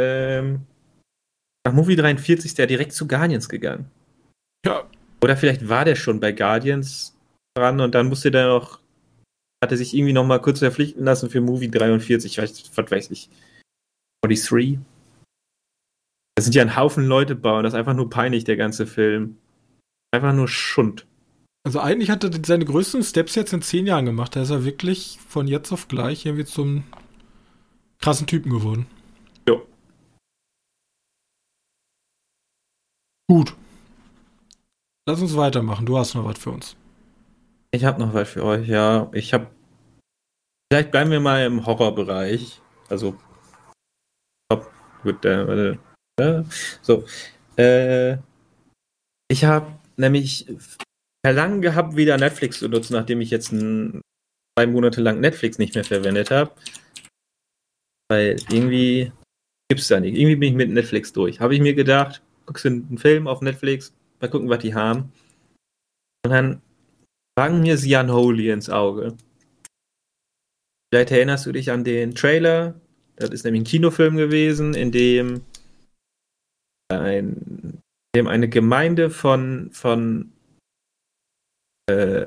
[0.00, 0.66] Ähm,
[1.66, 3.90] nach Movie 43 ist der direkt zu Guardians gegangen.
[4.64, 4.88] Ja.
[5.22, 7.16] Oder vielleicht war der schon bei Guardians
[7.56, 8.80] dran und dann musste der noch,
[9.64, 13.10] hatte sich irgendwie noch mal kurz verpflichten lassen für Movie 43, ich weiß, was weiß
[13.10, 13.30] ich.
[14.24, 14.78] 43?
[16.36, 17.64] Das sind ja ein Haufen Leute bauen.
[17.64, 19.38] Das ist einfach nur peinlich, der ganze Film.
[20.12, 21.06] Einfach nur Schund.
[21.64, 24.36] Also eigentlich hat er seine größten Steps jetzt in zehn Jahren gemacht.
[24.36, 26.84] Da ist er wirklich von jetzt auf gleich irgendwie zum
[28.00, 28.86] krassen Typen geworden.
[29.48, 29.56] Ja.
[33.28, 33.56] Gut.
[35.08, 35.86] Lass uns weitermachen.
[35.86, 36.76] Du hast noch was für uns.
[37.70, 39.08] Ich habe noch was für euch, ja.
[39.12, 39.48] Ich habe.
[40.70, 42.60] Vielleicht bleiben wir mal im Horrorbereich.
[42.88, 43.16] Also.
[44.50, 44.70] Top.
[45.02, 45.78] Gut, äh, warte.
[46.18, 47.04] So.
[47.56, 48.16] Äh,
[49.28, 50.46] ich habe nämlich
[51.24, 55.84] verlangen gehabt, wieder Netflix zu nutzen, nachdem ich jetzt zwei Monate lang Netflix nicht mehr
[55.84, 56.52] verwendet habe.
[58.08, 59.12] Weil irgendwie
[59.68, 60.16] gibt es da nicht.
[60.16, 61.40] Irgendwie bin ich mit Netflix durch.
[61.40, 65.12] Habe ich mir gedacht, guckst du einen Film auf Netflix, mal gucken, was die haben.
[66.24, 66.62] Und dann
[67.38, 69.16] fangen mir sie an Holy ins Auge.
[70.92, 72.80] Vielleicht erinnerst du dich an den Trailer.
[73.16, 75.42] Das ist nämlich ein Kinofilm gewesen, in dem
[76.88, 77.82] ein,
[78.14, 80.32] dem eine Gemeinde von, von,
[81.90, 82.26] äh,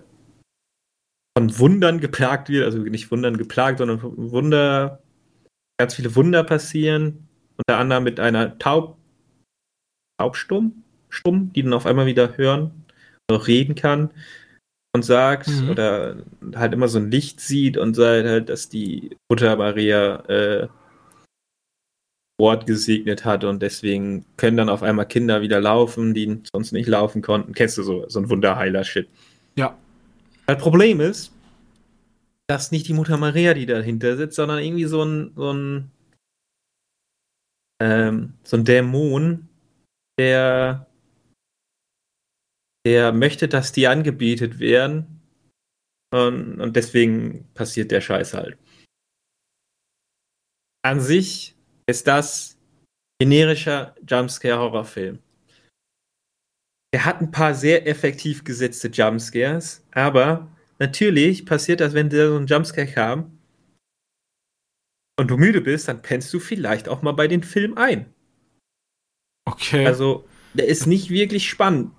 [1.38, 5.02] von Wundern geplagt wird, also nicht Wundern geplagt, sondern Wunder,
[5.80, 8.98] ganz viele Wunder passieren, unter anderem mit einer Taub,
[10.20, 12.86] Taubstumm, Stumm, die dann auf einmal wieder hören,
[13.32, 14.12] noch reden kann
[14.96, 15.70] und sagt mhm.
[15.70, 16.18] oder
[16.56, 20.68] halt immer so ein Licht sieht und sagt halt, dass die Mutter Maria äh,
[22.40, 26.88] Ort gesegnet hat und deswegen können dann auf einmal Kinder wieder laufen, die sonst nicht
[26.88, 27.54] laufen konnten.
[27.54, 29.10] Kennst du so, so ein Wunderheiler-Shit?
[29.56, 29.78] Ja.
[30.48, 31.34] Das Problem ist,
[32.48, 35.92] dass nicht die Mutter Maria, die dahinter sitzt, sondern irgendwie so ein, so ein,
[37.82, 39.48] ähm, so ein Dämon,
[40.18, 40.88] der,
[42.86, 45.22] der möchte, dass die angebetet werden.
[46.12, 48.58] Und, und deswegen passiert der Scheiß halt.
[50.84, 51.59] An sich
[51.90, 52.58] ist das
[53.22, 55.20] generischer Jumpscare-Horrorfilm.
[56.92, 60.48] Er hat ein paar sehr effektiv gesetzte Jumpscares, aber
[60.80, 63.40] natürlich passiert das, wenn der so ein Jumpscare kam
[65.20, 68.12] und du müde bist, dann pennst du vielleicht auch mal bei den Film ein.
[69.46, 69.86] Okay.
[69.86, 71.92] Also, der ist nicht wirklich spannend.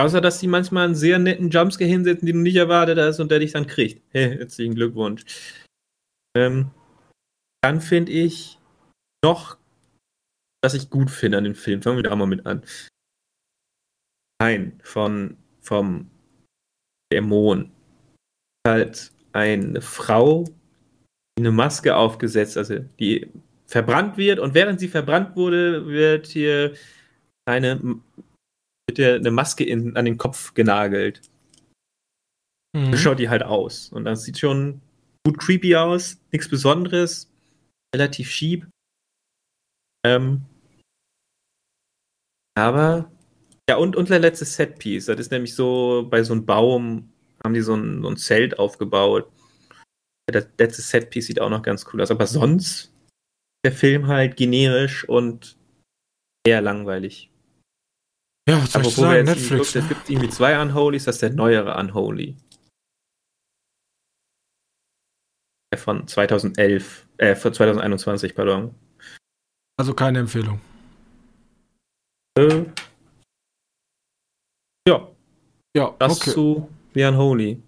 [0.00, 3.30] Außer, dass die manchmal einen sehr netten Jumpscare hinsetzen, den du nicht erwartet hast und
[3.30, 4.02] der dich dann kriegt.
[4.10, 5.22] Hey, herzlichen Glückwunsch.
[6.34, 6.70] Ähm,
[7.62, 8.58] dann finde ich,
[9.24, 9.58] noch,
[10.62, 11.82] was ich gut finde an dem Film.
[11.82, 12.62] Fangen wir da mal mit an.
[14.38, 16.10] Ein von vom
[17.12, 17.70] Dämon.
[18.66, 20.44] Halt eine Frau,
[21.38, 23.28] die eine Maske aufgesetzt, also die
[23.66, 26.74] verbrannt wird und während sie verbrannt wurde, wird hier
[27.46, 27.80] eine,
[28.86, 31.22] wird hier eine Maske in, an den Kopf genagelt.
[32.76, 32.96] Mhm.
[32.96, 33.88] Schaut die halt aus.
[33.90, 34.80] Und das sieht schon
[35.24, 37.30] gut creepy aus, nichts Besonderes,
[37.94, 38.66] relativ schieb.
[40.04, 40.42] Ähm,
[42.54, 43.10] aber,
[43.68, 45.06] ja, und, und der letzte Setpiece.
[45.06, 47.12] Das ist nämlich so, bei so einem Baum
[47.42, 49.30] haben die so ein, so ein Zelt aufgebaut.
[50.26, 52.10] Das letzte Setpiece sieht auch noch ganz cool aus.
[52.10, 52.92] Aber sonst
[53.64, 55.56] der Film halt generisch und
[56.46, 57.30] eher langweilig.
[58.48, 59.72] Ja, was soll ich sagen, Netflix.
[59.72, 59.80] Guckt, ne?
[59.82, 62.36] Es gibt irgendwie zwei Unholys, das ist der neuere Unholy.
[65.72, 68.74] Der von 2011, äh, von 2021, pardon.
[69.76, 70.60] Also keine Empfehlung.
[72.38, 72.64] Äh,
[74.88, 75.08] ja.
[75.76, 76.30] Ja, das okay.
[76.30, 77.62] zu The Unholy.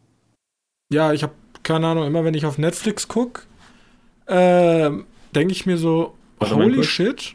[0.92, 3.42] Ja, ich habe keine Ahnung, immer wenn ich auf Netflix gucke,
[4.26, 4.90] äh,
[5.34, 7.34] denke ich mir so, Warte holy shit,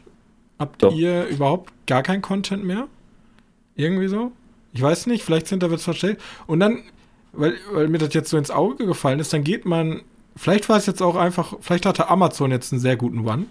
[0.58, 0.94] habt Doch.
[0.94, 2.86] ihr überhaupt gar keinen Content mehr?
[3.74, 4.32] Irgendwie so?
[4.72, 6.20] Ich weiß nicht, vielleicht sind da wird's verstellt.
[6.46, 6.84] Und dann,
[7.32, 10.02] weil, weil mir das jetzt so ins Auge gefallen ist, dann geht man,
[10.36, 13.46] vielleicht war es jetzt auch einfach, vielleicht hatte Amazon jetzt einen sehr guten One.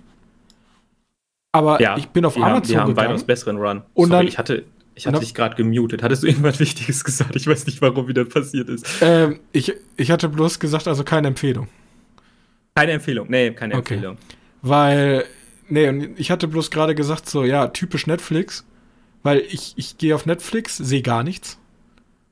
[1.52, 3.10] Aber Ja, ich bin auf die haben, Amazon die haben gegangen.
[3.10, 3.82] weitaus besseren Run.
[3.94, 6.04] Und Sorry, dann- ich hatte, ich hatte dich gerade gemutet.
[6.04, 7.36] Hattest du irgendwas Wichtiges gesagt?
[7.36, 8.86] Ich weiß nicht, warum wieder passiert ist.
[9.02, 11.68] Ähm, ich, ich hatte bloß gesagt, also keine Empfehlung.
[12.76, 13.28] Keine Empfehlung.
[13.30, 13.96] Nee, keine Okay.
[13.96, 14.18] Empfehlung.
[14.62, 15.26] Weil,
[15.70, 18.66] nee, und ich hatte bloß gerade gesagt, so, ja, typisch Netflix,
[19.24, 21.58] weil ich, ich gehe auf Netflix, sehe gar nichts.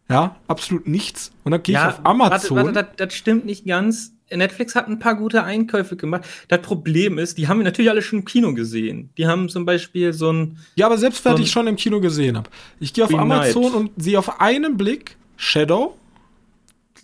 [0.09, 1.31] Ja, absolut nichts.
[1.43, 2.57] Und dann gehe ich auf Amazon.
[2.57, 4.13] Warte, warte, das, das stimmt nicht ganz.
[4.33, 6.25] Netflix hat ein paar gute Einkäufe gemacht.
[6.49, 9.09] Das Problem ist, die haben wir natürlich alle schon im Kino gesehen.
[9.17, 10.57] Die haben zum Beispiel so ein.
[10.75, 12.49] ja, aber selbst wenn so ich schon im Kino gesehen habe.
[12.79, 13.75] Ich gehe auf Green Amazon Knight.
[13.75, 15.95] und sehe auf einen Blick Shadow,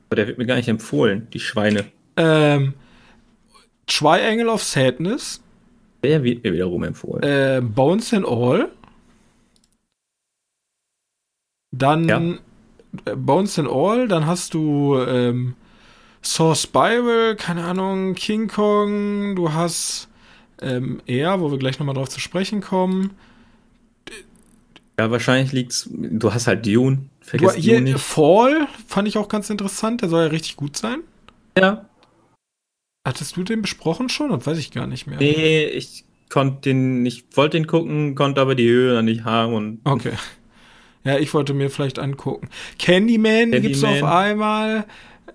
[0.10, 1.86] Aber der wird mir gar nicht empfohlen, die Schweine.
[2.18, 2.74] Ähm,
[3.88, 5.42] Triangle of Sadness,
[6.04, 7.24] Der wird mir wiederum empfohlen.
[7.24, 8.70] äh, Bones and All.
[11.72, 12.22] Dann Ja.
[13.06, 15.56] äh, Bones and All, dann hast du ähm,
[16.22, 20.10] Saw Spiral, keine Ahnung, King Kong, du hast
[20.62, 23.12] ähm, Air, wo wir gleich nochmal drauf zu sprechen kommen.
[25.00, 25.90] ja, wahrscheinlich liegt's.
[25.92, 26.98] Du hast halt Dune.
[26.98, 28.00] Du, Vergiss hier, Dune nicht.
[28.00, 31.00] Fall fand ich auch ganz interessant, der soll ja richtig gut sein.
[31.58, 31.86] Ja.
[33.08, 34.30] Hattest du den besprochen schon?
[34.30, 35.18] Das weiß ich gar nicht mehr.
[35.18, 39.54] Nee, ich konnte den, ich wollte den gucken, konnte aber die Höhe dann nicht haben
[39.56, 40.14] und Okay.
[41.04, 42.50] Ja, ich wollte mir vielleicht angucken.
[42.78, 43.62] Candyman, Candyman.
[43.62, 44.86] gibt's auf einmal.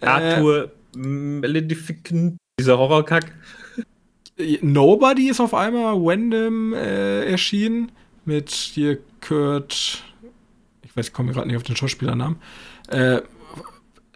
[0.00, 3.32] Äh, Arthur Maleficent, dieser Horrorkack.
[4.60, 7.92] Nobody ist auf einmal random äh, erschienen
[8.24, 10.04] mit hier Kurt.
[10.82, 12.38] Ich weiß, ich komme gerade nicht auf den Schauspielernamen.
[12.88, 13.22] Äh,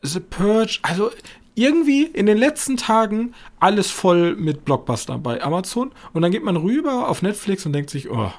[0.03, 0.79] The Purge.
[0.83, 1.11] Also
[1.55, 5.93] irgendwie in den letzten Tagen alles voll mit Blockbuster bei Amazon.
[6.13, 8.33] Und dann geht man rüber auf Netflix und denkt sich, oh,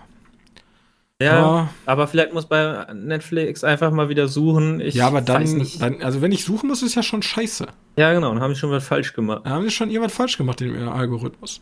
[1.22, 1.70] Ja, Ja.
[1.86, 4.80] aber vielleicht muss bei Netflix einfach mal wieder suchen.
[4.82, 5.82] Ich ja, aber dann, nicht.
[5.82, 7.68] dann, also wenn ich suchen muss, ist ja schon scheiße.
[7.96, 9.44] Ja, genau, dann haben sie schon was falsch gemacht.
[9.46, 11.62] Da haben sie schon irgendwas falsch gemacht in ihrem Algorithmus.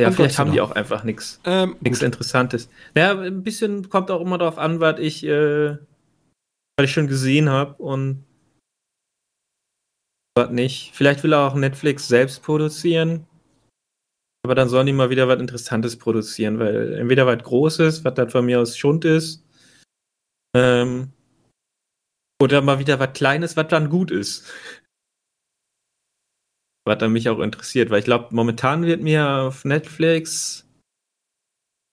[0.00, 1.76] Ja, Und vielleicht haben die auch einfach nichts Ähm.
[1.82, 2.68] Interessantes.
[2.94, 5.70] Ja, ein bisschen kommt auch immer darauf an, was ich, äh,
[6.76, 8.24] was ich schon gesehen habe und
[10.36, 10.92] was nicht.
[10.94, 13.26] Vielleicht will auch Netflix selbst produzieren.
[14.44, 18.30] Aber dann sollen die mal wieder was Interessantes produzieren, weil entweder was Großes, was dann
[18.30, 19.44] von mir aus Schund ist,
[20.56, 21.12] ähm,
[22.40, 24.46] oder mal wieder was Kleines, was dann gut ist.
[26.86, 30.64] Was dann mich auch interessiert, weil ich glaube, momentan wird mir auf Netflix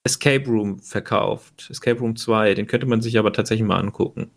[0.05, 1.67] Escape Room verkauft.
[1.69, 4.31] Escape Room 2, den könnte man sich aber tatsächlich mal angucken.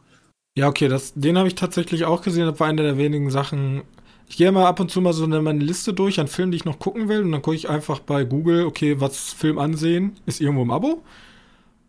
[0.57, 2.47] Ja, okay, das, den habe ich tatsächlich auch gesehen.
[2.47, 3.83] Das war eine der wenigen Sachen.
[4.29, 6.57] Ich gehe mal ab und zu mal so eine, meine Liste durch an Filmen, die
[6.57, 7.23] ich noch gucken will.
[7.23, 11.03] Und dann gucke ich einfach bei Google, okay, was Film ansehen, ist irgendwo im Abo.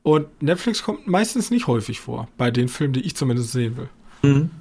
[0.04, 3.90] Und Netflix kommt meistens nicht häufig vor, bei den Filmen, die ich zumindest sehen will.
[4.22, 4.52] Mhm.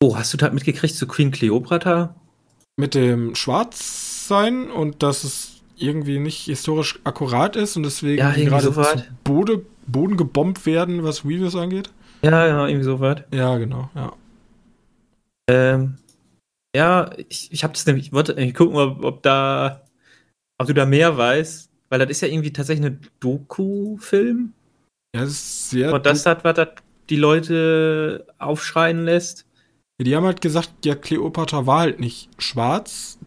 [0.00, 2.14] Oh, hast du das mitgekriegt zu Queen Cleopatra?
[2.76, 8.72] Mit dem Schwarzsein und dass es irgendwie nicht historisch akkurat ist und deswegen Ja, gerade
[8.72, 11.90] so zu Bode, Boden gebombt werden, was Reviews angeht.
[12.22, 13.22] Ja, genau, irgendwie so was.
[13.32, 14.12] Ja, genau, ja.
[15.50, 15.98] Ähm,
[16.74, 19.84] ja, ich, ich habe das nämlich, ich wollte eigentlich gucken, ob, ob da,
[20.58, 24.52] ob du da mehr weißt, weil das ist ja irgendwie tatsächlich ein Doku-Film.
[25.14, 25.92] Ja, das ist sehr.
[25.92, 26.68] Und das hat, was das
[27.10, 29.46] die Leute aufschreien lässt.
[29.98, 33.18] Ja, die haben halt gesagt, ja, Cleopatra war halt nicht schwarz.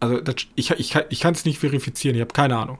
[0.00, 2.78] Also, das, ich, ich, kann- ich kann es nicht verifizieren, ich habe keine Ahnung.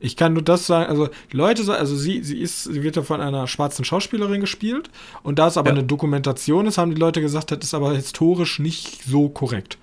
[0.00, 3.02] Ich kann nur das sagen, also die Leute also sie, sie ist, sie wird ja
[3.02, 4.90] von einer schwarzen Schauspielerin gespielt
[5.22, 5.76] und da es aber Ja.
[5.76, 9.78] eine Dokumentation ist, haben die Leute gesagt, das ist aber historisch nicht so korrekt.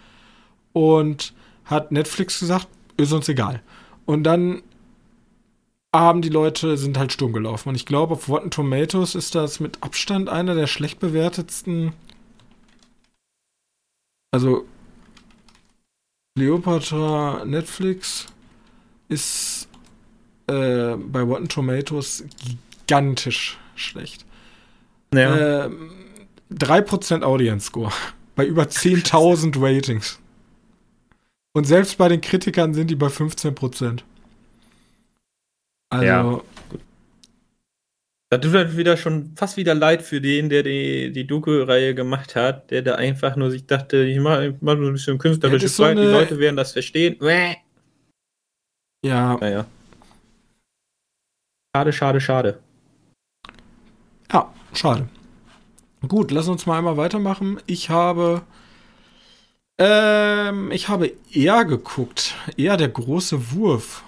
[0.73, 1.33] Und
[1.65, 3.61] hat Netflix gesagt, ist uns egal.
[4.05, 4.63] Und dann
[5.95, 7.69] haben die Leute, sind halt stumm gelaufen.
[7.69, 11.93] Und ich glaube, auf Rotten Tomatoes ist das mit Abstand einer der schlecht bewertetsten
[14.31, 14.65] also
[16.37, 18.27] Cleopatra Netflix
[19.09, 19.67] ist
[20.47, 22.23] äh, bei Rotten Tomatoes
[22.85, 24.25] gigantisch schlecht.
[25.13, 25.65] Ja.
[25.65, 25.91] Ähm,
[26.53, 27.91] 3% Audience Score
[28.35, 30.19] bei über 10.000 Ratings.
[31.53, 34.01] Und selbst bei den Kritikern sind die bei 15%.
[35.89, 36.41] Also, Ja.
[38.29, 42.35] Das tut halt wieder schon fast wieder leid für den, der die, die Doku-Reihe gemacht
[42.35, 45.63] hat, der da einfach nur sich dachte, ich mache mach so ein bisschen Ja, künstlerische
[45.63, 47.15] das ist so Freiheit, die eine- Leute werden das verstehen.
[49.05, 49.65] Ja, Naja.
[51.77, 52.59] Schade, schade, schade.
[54.33, 55.07] ja, schade.
[56.07, 57.59] Gut, lass uns mal einmal weitermachen.
[57.67, 58.41] Ich habe.
[59.77, 62.33] Ähm, ich habe eher geguckt.
[62.57, 64.03] Eher der große Wurf.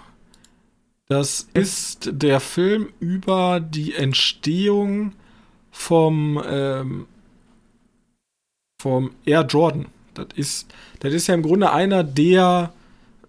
[1.08, 5.14] Das ist der Film über die Entstehung
[5.70, 7.06] vom, ähm,
[8.82, 9.86] vom Air Jordan.
[10.16, 12.74] Das ist, das ist ja im Grunde einer der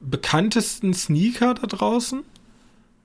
[0.01, 2.25] bekanntesten Sneaker da draußen.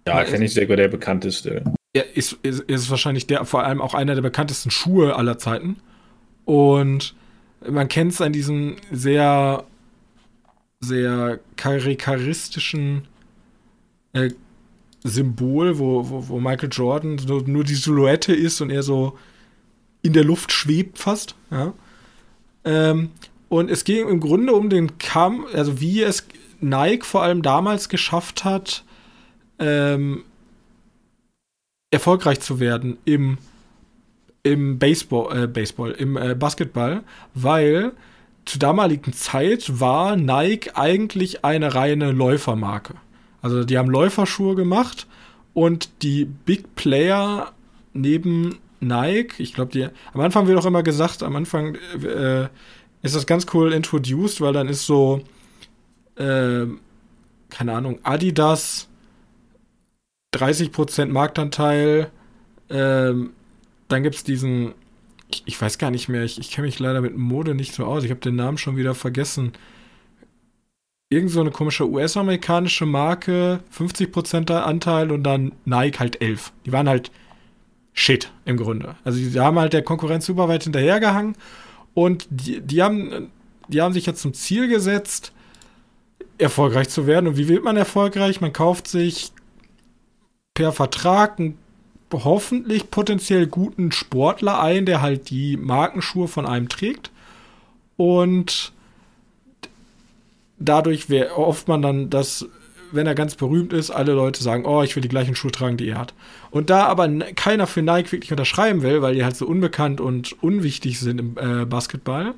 [0.08, 1.64] Ja, kenne ich sehr gut, der bekannteste.
[1.94, 5.78] Er ist, ist, ist wahrscheinlich der, vor allem auch einer der bekanntesten Schuhe aller Zeiten.
[6.46, 7.16] Und
[7.68, 9.64] man kennt es an diesem sehr,
[10.80, 13.08] sehr karikaturistischen
[14.14, 14.30] äh,
[15.04, 19.18] Symbol, wo, wo, wo Michael Jordan so, nur die Silhouette ist und er so
[20.02, 21.36] in der Luft schwebt fast.
[21.50, 21.74] Ja.
[22.64, 23.12] Ähm,
[23.50, 26.28] und es ging im Grunde um den Kampf, also wie es
[26.60, 28.84] Nike vor allem damals geschafft hat,
[29.60, 30.24] ähm,
[31.92, 33.38] erfolgreich zu werden im,
[34.44, 37.94] im Baseball, äh, Baseball, im äh, Basketball, weil
[38.46, 42.94] zur damaligen Zeit war Nike eigentlich eine reine Läufermarke.
[43.42, 45.08] Also die haben Läuferschuhe gemacht
[45.54, 47.54] und die Big Player
[47.94, 52.48] neben Nike, ich glaube, die am Anfang wird auch immer gesagt, am Anfang äh,
[53.02, 55.22] ist das ganz cool introduced, weil dann ist so,
[56.18, 56.66] äh,
[57.50, 58.88] keine Ahnung, Adidas
[60.36, 62.10] 30% Marktanteil,
[62.70, 63.32] ähm,
[63.88, 64.74] dann gibt es diesen,
[65.30, 67.86] ich, ich, weiß gar nicht mehr, ich, ich kenne mich leider mit Mode nicht so
[67.86, 69.54] aus, ich habe den Namen schon wieder vergessen.
[71.10, 76.52] Irgend so eine komische US-amerikanische Marke, 50% Anteil und dann Nike halt 11.
[76.66, 77.12] Die waren halt
[77.94, 78.96] Shit im Grunde.
[79.04, 81.36] Also die haben halt der Konkurrenz super weit hinterhergehangen
[81.94, 83.32] und die, die, haben,
[83.70, 85.32] die haben sich jetzt zum Ziel gesetzt,
[86.38, 87.28] erfolgreich zu werden.
[87.28, 88.42] Und wie wird man erfolgreich?
[88.42, 89.32] Man kauft sich
[90.56, 91.58] per Vertrag einen
[92.12, 97.12] hoffentlich potenziell guten Sportler ein, der halt die Markenschuhe von einem trägt.
[97.98, 98.72] Und
[100.58, 102.48] dadurch hofft man dann, dass
[102.92, 105.76] wenn er ganz berühmt ist, alle Leute sagen, oh, ich will die gleichen Schuhe tragen,
[105.76, 106.14] die er hat.
[106.52, 110.42] Und da aber keiner für Nike wirklich unterschreiben will, weil die halt so unbekannt und
[110.42, 112.36] unwichtig sind im äh, Basketball,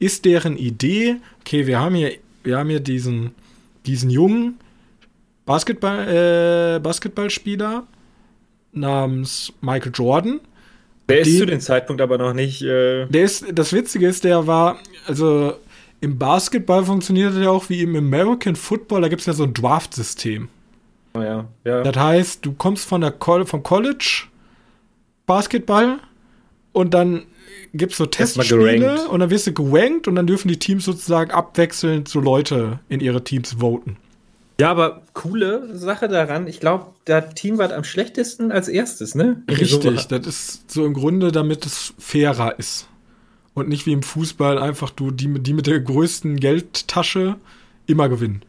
[0.00, 3.34] ist deren Idee, okay, wir haben hier, wir haben hier diesen,
[3.86, 4.58] diesen jungen
[5.44, 7.86] Basketball, äh, Basketballspieler
[8.72, 10.40] namens Michael Jordan.
[11.08, 12.62] Der ist die, zu dem Zeitpunkt aber noch nicht.
[12.62, 15.54] Äh der ist, das Witzige ist, der war, also
[16.00, 19.44] im Basketball funktioniert er ja auch wie im American Football, da gibt es ja so
[19.44, 20.48] ein Draft-System.
[21.14, 21.82] Oh ja, ja.
[21.82, 24.24] Das heißt, du kommst von der vom College
[25.26, 25.98] Basketball
[26.72, 27.24] und dann
[27.74, 31.30] gibt es so Testspiele und dann wirst du gerankt und dann dürfen die Teams sozusagen
[31.30, 33.96] abwechselnd so Leute in ihre Teams voten.
[34.62, 39.42] Ja, aber coole Sache daran, ich glaube, das Team war am schlechtesten als erstes, ne?
[39.50, 39.90] Richtig, so.
[39.90, 42.86] das ist so im Grunde, damit es fairer ist
[43.54, 47.40] und nicht wie im Fußball einfach du die, die mit der größten Geldtasche
[47.86, 48.44] immer gewinnen.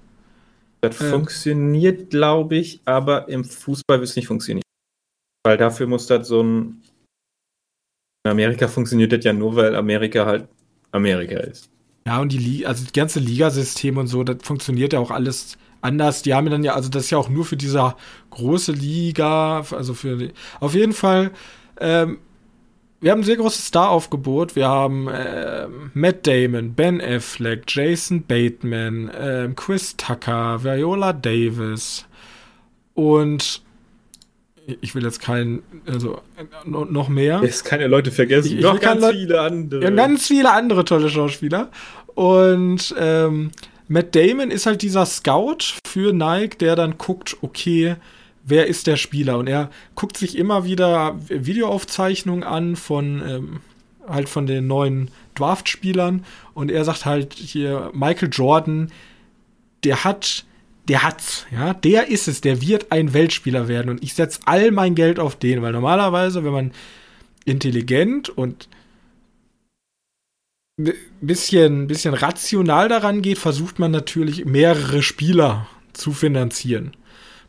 [0.82, 4.62] Das ähm, funktioniert, glaube ich, aber im Fußball wird es nicht funktionieren.
[5.44, 6.84] Weil dafür muss das so ein.
[8.24, 10.48] In Amerika funktioniert das ja nur, weil Amerika halt
[10.92, 11.72] Amerika ist.
[12.06, 15.58] Ja, und die Liga, also das ganze Ligasystem und so, das funktioniert ja auch alles
[15.84, 16.22] anders.
[16.22, 17.96] Die haben ja dann ja, also das ist ja auch nur für diese
[18.32, 21.32] große Liga, also für die, auf jeden Fall
[21.80, 22.20] ähm,
[23.04, 24.56] wir haben ein sehr großes Star-Aufgebot.
[24.56, 32.06] Wir haben äh, Matt Damon, Ben Affleck, Jason Bateman, äh, Chris Tucker, Viola Davis
[32.94, 33.62] und
[34.82, 36.22] ich will jetzt keinen, also
[36.66, 37.42] noch mehr.
[37.44, 38.58] Jetzt keine Leute vergessen.
[38.58, 39.84] Ich, noch ganz Le viele andere.
[39.84, 41.70] Ja, ganz viele andere tolle Schauspieler.
[42.16, 43.52] Und ähm,
[43.88, 47.96] Matt Damon ist halt dieser Scout für Nike, der dann guckt, okay,
[48.44, 49.38] wer ist der Spieler?
[49.38, 53.60] Und er guckt sich immer wieder Videoaufzeichnungen an von ähm,
[54.08, 58.92] halt von den neuen Draft-Spielern und er sagt halt hier Michael Jordan,
[59.84, 60.46] der hat
[60.90, 64.72] der hat's, ja, der ist es, der wird ein Weltspieler werden und ich setze all
[64.72, 66.72] mein Geld auf den, weil normalerweise, wenn man
[67.46, 68.68] intelligent und
[71.22, 76.92] bisschen, bisschen rational daran geht, versucht man natürlich mehrere Spieler zu finanzieren.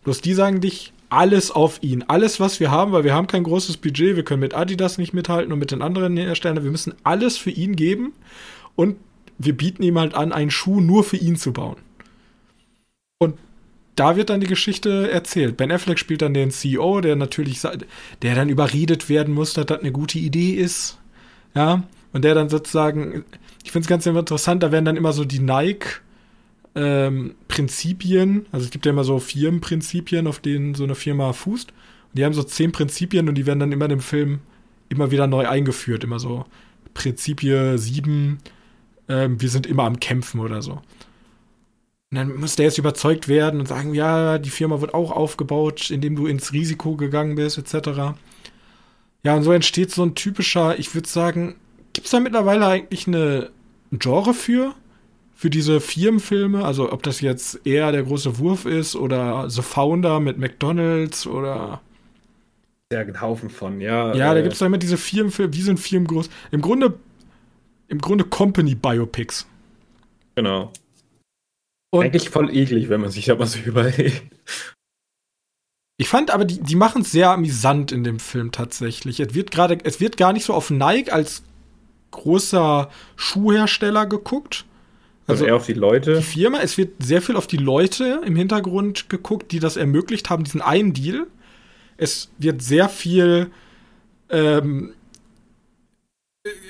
[0.03, 2.05] Bloß die sagen dich, alles auf ihn.
[2.09, 5.15] Alles, was wir haben, weil wir haben kein großes Budget, wir können mit Adidas nicht
[5.15, 6.65] mithalten und mit den anderen Herstellern.
[6.65, 8.13] Wir müssen alles für ihn geben
[8.75, 8.97] und
[9.39, 11.77] wir bieten ihm halt an, einen Schuh nur für ihn zu bauen.
[13.19, 13.39] Und
[13.97, 15.57] da wird dann die Geschichte erzählt.
[15.57, 17.61] Ben Affleck spielt dann den CEO, der natürlich,
[18.23, 20.99] der dann überredet werden muss, dass das eine gute Idee ist.
[21.55, 21.85] Ja,
[22.15, 23.25] und der dann sozusagen,
[23.65, 26.01] ich finde es ganz interessant, da werden dann immer so die Nike
[26.77, 31.71] ähm, Prinzipien, also es gibt ja immer so Firmenprinzipien, auf denen so eine Firma fußt.
[31.71, 34.39] Und die haben so zehn Prinzipien und die werden dann immer im Film
[34.89, 36.05] immer wieder neu eingeführt.
[36.05, 36.45] Immer so
[36.95, 38.39] Prinzipie 7,
[39.09, 40.73] ähm, wir sind immer am Kämpfen oder so.
[40.73, 40.83] Und
[42.13, 46.15] dann muss der jetzt überzeugt werden und sagen, ja, die Firma wird auch aufgebaut, indem
[46.15, 48.15] du ins Risiko gegangen bist, etc.
[49.25, 51.57] Ja, und so entsteht so ein typischer, ich würde sagen,
[52.05, 53.51] gibt es da mittlerweile eigentlich eine,
[53.91, 54.75] ein Genre für?
[55.35, 56.63] Für diese Firmenfilme?
[56.63, 61.81] Also ob das jetzt eher der große Wurf ist oder The Founder mit McDonalds oder.
[62.93, 64.15] Ja, ein Haufen von, ja.
[64.15, 66.29] Ja, äh, da gibt es da immer diese Firmenfilme, wie sind Firmen groß?
[66.51, 66.99] Im Grunde,
[67.89, 69.47] im Grunde Company-Biopics.
[70.35, 70.73] Genau.
[71.91, 74.25] Und Eigentlich voll eklig, wenn man sich da mal so überlegt.
[75.97, 79.21] Ich fand aber, die, die machen es sehr amüsant in dem Film tatsächlich.
[79.21, 81.45] Es wird gerade, es wird gar nicht so auf Nike als
[82.15, 84.65] großer Schuhhersteller geguckt.
[85.27, 86.17] Also, also eher auf die Leute.
[86.17, 90.31] Die Firma, es wird sehr viel auf die Leute im Hintergrund geguckt, die das ermöglicht
[90.31, 91.27] haben, diesen einen Deal.
[91.97, 93.51] Es wird sehr viel,
[94.29, 94.93] ähm,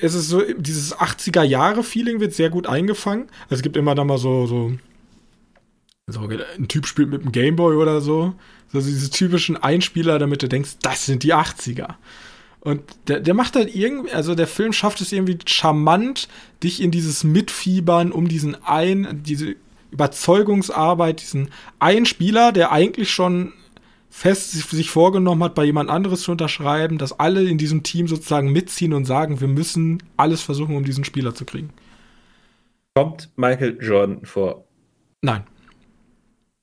[0.01, 3.27] es ist so, dieses 80er-Jahre-Feeling wird sehr gut eingefangen.
[3.45, 4.71] Also es gibt immer da mal so, so,
[6.07, 8.35] so ein Typ spielt mit einem Gameboy oder so.
[8.71, 11.95] So diese typischen Einspieler, damit du denkst, das sind die 80er.
[12.65, 16.27] Und der, der macht halt irgendwie, also der Film schafft es irgendwie charmant,
[16.63, 19.55] dich in dieses Mitfiebern um diesen ein, diese
[19.91, 23.53] Überzeugungsarbeit, diesen einen Spieler, der eigentlich schon
[24.09, 28.51] fest sich vorgenommen hat, bei jemand anderes zu unterschreiben, dass alle in diesem Team sozusagen
[28.51, 31.69] mitziehen und sagen, wir müssen alles versuchen, um diesen Spieler zu kriegen.
[32.95, 34.65] Kommt Michael Jordan vor?
[35.21, 35.43] Nein.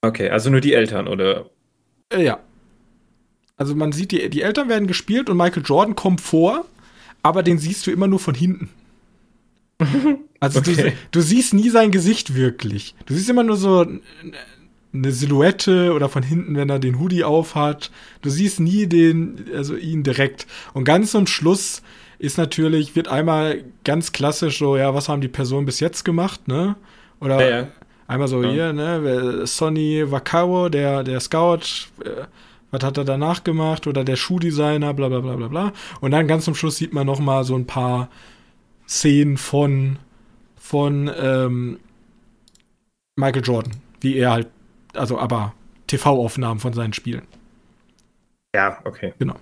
[0.00, 1.48] Okay, also nur die Eltern, oder?
[2.12, 2.40] Äh, ja.
[3.57, 6.64] Also man sieht, die, die Eltern werden gespielt und Michael Jordan kommt vor,
[7.22, 8.70] aber den siehst du immer nur von hinten.
[10.40, 10.74] Also okay.
[10.74, 12.96] du, du, siehst nie sein Gesicht wirklich.
[13.07, 13.86] Du siehst immer nur so
[14.92, 17.92] eine Silhouette oder von hinten, wenn er den Hoodie aufhat.
[18.22, 20.48] Du siehst nie den, also ihn direkt.
[20.74, 21.82] Und ganz zum Schluss
[22.18, 26.48] ist natürlich, wird einmal ganz klassisch so, ja, was haben die Personen bis jetzt gemacht,
[26.48, 26.74] ne?
[27.20, 27.68] Oder ja, ja.
[28.07, 28.50] einmal so ja.
[28.50, 29.46] hier, ne?
[29.46, 32.24] Sonny Vaccaro, der, der Scout, äh,
[32.73, 35.73] was hat er danach gemacht oder der Schuhdesigner, bla bla bla bla bla.
[36.01, 38.09] Und dann ganz zum Schluss sieht man noch mal so ein paar
[38.89, 39.99] Szenen von,
[40.57, 41.79] von ähm,
[43.14, 44.49] Michael Jordan, wie er halt,
[44.95, 45.55] also aber
[45.87, 47.27] TV-Aufnahmen von seinen Spielen.
[48.55, 49.12] Ja, okay.
[49.18, 49.37] Genau.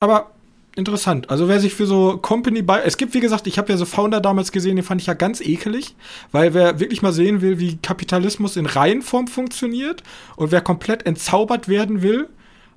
[0.00, 0.30] Aber
[0.76, 1.30] interessant.
[1.30, 3.84] Also wer sich für so Company bei es gibt wie gesagt, ich habe ja so
[3.84, 5.94] Founder damals gesehen, den fand ich ja ganz ekelig,
[6.32, 10.02] weil wer wirklich mal sehen will, wie Kapitalismus in Reihenform funktioniert
[10.36, 12.28] und wer komplett entzaubert werden will,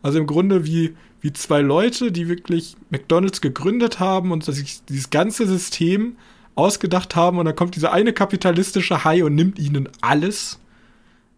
[0.01, 5.09] also im Grunde wie wie zwei Leute, die wirklich McDonald's gegründet haben und sich dieses
[5.09, 6.17] ganze System
[6.55, 10.59] ausgedacht haben und dann kommt dieser eine kapitalistische Hai und nimmt ihnen alles.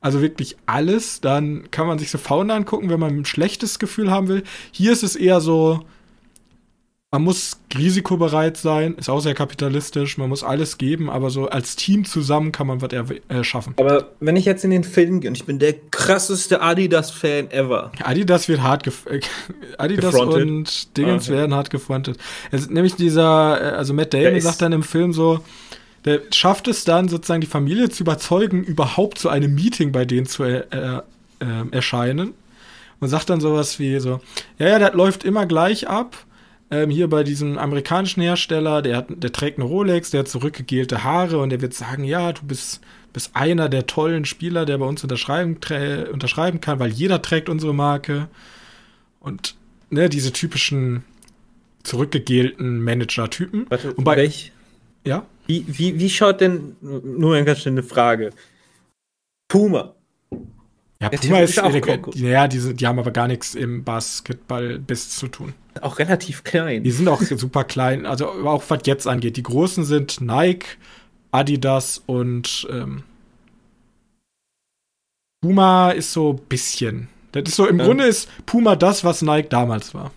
[0.02, 4.12] Also wirklich alles, dann kann man sich so Founder angucken, wenn man ein schlechtes Gefühl
[4.12, 4.44] haben will.
[4.72, 5.82] Hier ist es eher so,
[7.16, 11.78] man muss risikobereit sein, ist auch sehr kapitalistisch, man muss alles geben, aber so als
[11.78, 13.74] Team zusammen kann man was äh, schaffen.
[13.78, 17.94] Aber wenn ich jetzt in den Film gehe und ich bin der krasseste Adidas-Fan ever.
[18.04, 19.22] Adidas wird hart gef äh,
[19.78, 20.42] Adidas gefrontet.
[20.42, 21.40] und Dingens ah, okay.
[21.40, 22.18] werden hart gefrontet.
[22.52, 25.40] Es, nämlich dieser, äh, also Matt Damon sagt dann im Film so,
[26.04, 30.26] der schafft es dann sozusagen die Familie zu überzeugen, überhaupt zu einem Meeting bei denen
[30.26, 31.02] zu äh, äh,
[31.72, 32.34] erscheinen.
[33.00, 34.20] Und sagt dann sowas wie so,
[34.58, 36.25] ja, ja, das läuft immer gleich ab
[36.72, 41.04] ähm, hier bei diesem amerikanischen Hersteller, der, hat, der trägt eine Rolex, der hat zurückgegelte
[41.04, 42.82] Haare und der wird sagen, ja, du bist,
[43.14, 45.58] bist einer der tollen Spieler, der bei uns unterschreiben,
[46.12, 48.28] unterschreiben kann, weil jeder trägt unsere Marke.
[49.20, 49.56] Und
[49.90, 51.04] ne, diese typischen
[51.84, 53.68] zurückgegelten Manager-Typen.
[53.96, 54.52] Und bei, welch?
[55.06, 55.26] Ja?
[55.48, 58.32] Wie, wie, wie schaut denn, nur eine ganz schnelle Frage,
[59.48, 59.94] Puma,
[61.02, 65.28] ja, Puma ist, auch äh, ja, diese, die haben aber gar nichts im Basketball-Biss zu
[65.28, 65.54] tun.
[65.82, 66.84] Auch relativ klein.
[66.84, 69.36] Die sind auch super klein, also auch was jetzt angeht.
[69.38, 70.78] Die großen sind Nike,
[71.32, 73.04] Adidas und ähm,
[75.42, 77.10] Puma ist so ein bisschen.
[77.34, 77.86] Das ist so, im ja.
[77.86, 80.12] Grunde ist Puma das, was Nike damals war.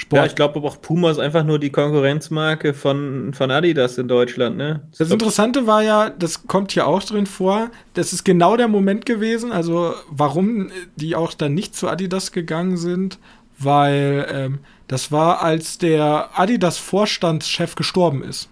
[0.00, 0.18] Sport.
[0.18, 4.08] Ja, ich glaube aber auch Puma ist einfach nur die Konkurrenzmarke von, von Adidas in
[4.08, 4.80] Deutschland, ne?
[4.90, 8.68] Das, das Interessante war ja, das kommt hier auch drin vor, das ist genau der
[8.68, 13.18] Moment gewesen, also warum die auch dann nicht zu Adidas gegangen sind,
[13.62, 14.58] weil ähm,
[14.88, 18.48] das war, als der Adidas-Vorstandschef gestorben ist.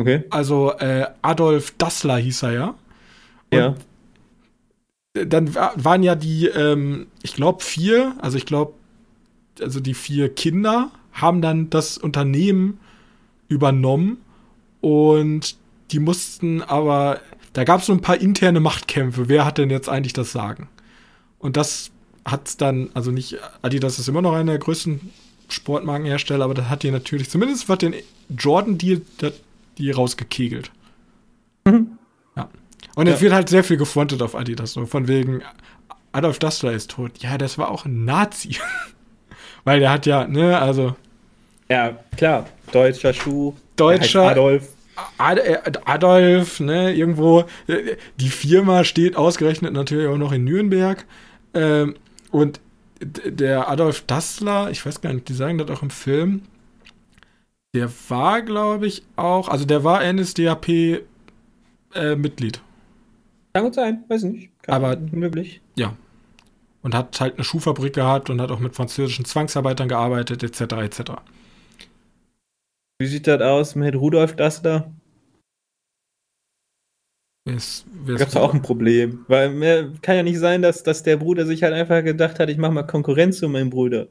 [0.00, 0.24] Okay.
[0.30, 2.68] Also äh, Adolf Dassler hieß er ja.
[3.50, 3.74] Und ja.
[5.24, 8.74] Dann waren ja die, ähm, ich glaube, vier, also ich glaube,
[9.60, 12.78] also die vier Kinder haben dann das Unternehmen
[13.48, 14.18] übernommen
[14.80, 15.56] und
[15.90, 17.20] die mussten aber,
[17.54, 19.28] da gab es so ein paar interne Machtkämpfe.
[19.28, 20.68] Wer hat denn jetzt eigentlich das Sagen?
[21.38, 21.90] Und das
[22.30, 25.00] hat es dann, also nicht, Adidas ist immer noch einer der größten
[25.48, 27.94] Sportmarkenhersteller, aber das hat die natürlich, zumindest was den
[28.28, 29.02] Jordan-Deal,
[29.78, 30.70] die rausgekegelt.
[31.64, 31.98] Mhm.
[32.36, 32.48] Ja.
[32.94, 33.14] Und ja.
[33.14, 35.42] es wird halt sehr viel gefrontet auf Adidas, so von wegen,
[36.12, 37.12] Adolf Dassler ist tot.
[37.18, 38.56] Ja, das war auch ein Nazi.
[39.64, 40.96] Weil der hat ja, ne, also.
[41.68, 43.54] Ja, klar, deutscher Schuh.
[43.76, 44.22] Deutscher.
[44.22, 44.68] Adolf.
[45.18, 51.04] Äh, Adolf, ne, irgendwo, äh, die Firma steht ausgerechnet natürlich auch noch in Nürnberg.
[51.54, 51.94] Ähm,
[52.30, 52.60] und
[53.02, 56.42] der Adolf Dassler, ich weiß gar nicht, die sagen das auch im Film,
[57.74, 61.06] der war, glaube ich, auch, also der war NSDAP-Mitglied.
[62.56, 62.60] Äh,
[63.52, 64.50] Kann gut sein, weiß nicht.
[64.62, 65.60] Kann Aber möglich.
[65.76, 65.94] Ja.
[66.82, 70.60] Und hat halt eine Schuhfabrik gehabt und hat auch mit französischen Zwangsarbeitern gearbeitet, etc.
[70.82, 71.12] etc.
[72.98, 74.90] Wie sieht das aus mit Rudolf Dassler?
[78.06, 79.24] Gab es auch ein Problem.
[79.28, 82.48] Weil mehr, kann ja nicht sein, dass, dass der Bruder sich halt einfach gedacht hat,
[82.48, 84.08] ich mache mal Konkurrenz zu meinem Bruder.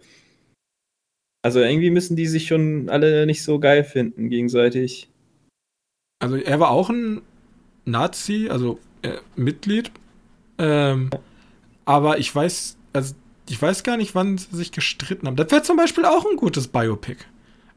[1.43, 5.09] Also irgendwie müssen die sich schon alle nicht so geil finden gegenseitig.
[6.19, 7.21] Also er war auch ein
[7.85, 9.91] Nazi, also äh, Mitglied.
[10.57, 11.09] Ähm,
[11.85, 13.15] aber ich weiß, also
[13.49, 15.35] ich weiß gar nicht, wann sie sich gestritten haben.
[15.35, 17.17] Das wäre zum Beispiel auch ein gutes Biopic.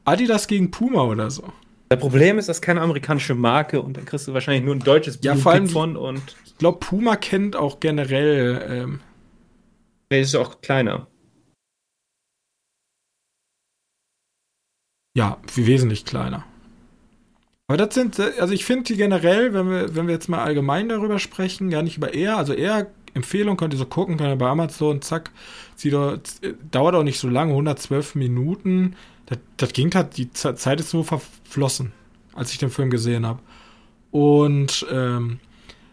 [0.04, 1.52] Adidas gegen Puma oder so.
[1.90, 4.80] Das Problem ist, das ist keine amerikanische Marke und dann kriegst du wahrscheinlich nur ein
[4.80, 6.36] deutsches ja, vor allem, von und.
[6.46, 8.64] Ich glaube, Puma kennt auch generell.
[8.70, 9.00] Ähm,
[10.08, 11.08] nee, ist auch kleiner.
[15.16, 16.44] Ja, wie wesentlich kleiner.
[17.66, 20.88] Aber das sind, also ich finde die generell, wenn wir, wenn wir jetzt mal allgemein
[20.88, 24.36] darüber sprechen, gar nicht über er, also er Empfehlung, könnt ihr so gucken, könnt ihr
[24.36, 25.32] bei Amazon, zack,
[25.74, 25.92] zieht,
[26.70, 28.94] dauert auch nicht so lange, 112 Minuten,
[29.30, 31.92] das, das ging halt, die Zeit ist so verflossen,
[32.34, 33.40] als ich den Film gesehen habe.
[34.10, 35.38] Und ähm,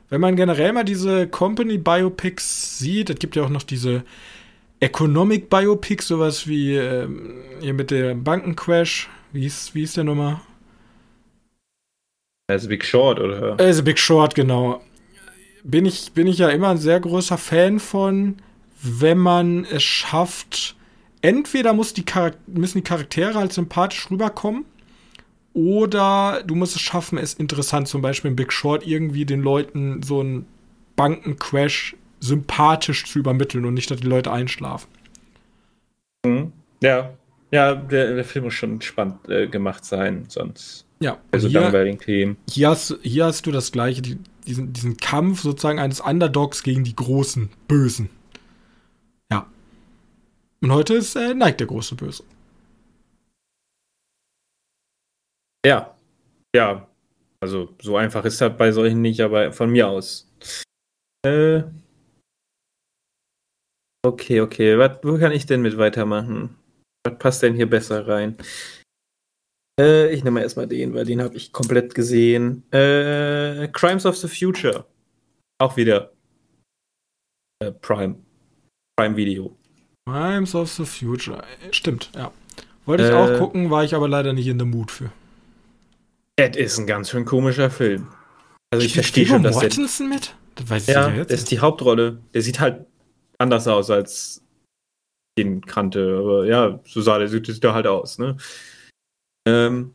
[0.10, 4.04] wenn man generell mal diese Company Biopics sieht, es gibt ja auch noch diese
[4.80, 9.10] Economic Biopics, sowas wie ähm, hier mit dem Bankencrash.
[9.32, 10.42] Wie ist, wie ist der Nummer?
[12.48, 13.60] Also Big Short, oder?
[13.60, 14.82] Also Big Short, genau.
[15.64, 18.38] Bin ich, bin ich ja immer ein sehr großer Fan von,
[18.82, 20.76] wenn man es schafft,
[21.22, 22.06] entweder muss die
[22.48, 24.66] müssen die Charaktere halt sympathisch rüberkommen,
[25.58, 30.04] oder du musst es schaffen, es interessant, zum Beispiel in Big Short irgendwie den Leuten
[30.04, 30.46] so einen
[30.96, 34.88] Bankencrash sympathisch zu übermitteln und nicht, dass die Leute einschlafen.
[36.24, 36.52] Mhm.
[36.84, 37.10] Ja,
[37.50, 40.86] ja, der, der, Film muss schon spannend äh, gemacht sein, sonst.
[41.00, 42.38] Ja, also hier, langweiligen Themen.
[42.50, 46.84] Hier hast, hier hast du das gleiche, die, diesen, diesen Kampf sozusagen eines Underdogs gegen
[46.84, 48.10] die großen Bösen.
[50.62, 52.24] Und heute ist äh, Nike der große Böse.
[55.66, 55.98] Ja.
[56.56, 56.88] Ja.
[57.40, 60.32] Also so einfach ist das bei solchen nicht, aber von mir aus.
[61.26, 61.64] Äh.
[64.04, 64.78] Okay, okay.
[64.78, 66.56] Was, wo kann ich denn mit weitermachen?
[67.06, 68.38] Was passt denn hier besser rein?
[69.80, 72.64] Äh, ich nehme mal erstmal den, weil den habe ich komplett gesehen.
[72.72, 74.86] Äh, Crimes of the Future.
[75.60, 76.14] Auch wieder.
[77.60, 78.24] Äh, Prime.
[78.98, 79.57] Prime Video.
[80.08, 81.44] Crimes of the Future.
[81.72, 82.32] Stimmt, ja.
[82.86, 85.12] Wollte ich äh, auch gucken, war ich aber leider nicht in der Mut für.
[86.38, 88.08] Es ist ein ganz schön komischer Film.
[88.72, 90.34] Also ich verstehe schon, dass Mortensen mit?
[90.56, 91.32] Das weiß ich ja, ja jetzt.
[91.32, 92.22] Das ist die Hauptrolle.
[92.34, 92.86] Der sieht halt
[93.38, 94.42] anders aus als
[95.38, 96.20] den kannte.
[96.20, 98.38] Aber ja, so sah der, sieht der halt aus, ne?
[99.46, 99.94] Ähm,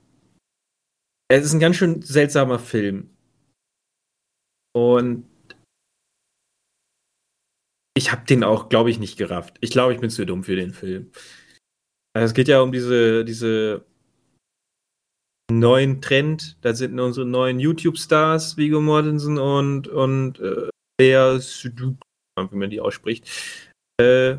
[1.29, 3.09] es ist ein ganz schön seltsamer Film.
[4.75, 5.25] Und
[7.95, 9.57] ich habe den auch, glaube ich, nicht gerafft.
[9.61, 11.11] Ich glaube, ich bin zu dumm für den Film.
[12.14, 13.84] Also es geht ja um diese, diese
[15.51, 16.57] neuen Trend.
[16.62, 20.68] Da sind unsere neuen YouTube-Stars, Vigo Mortensen und, und äh,
[20.99, 21.97] Bea Suduk,
[22.51, 23.28] wie man die ausspricht.
[24.01, 24.38] Äh,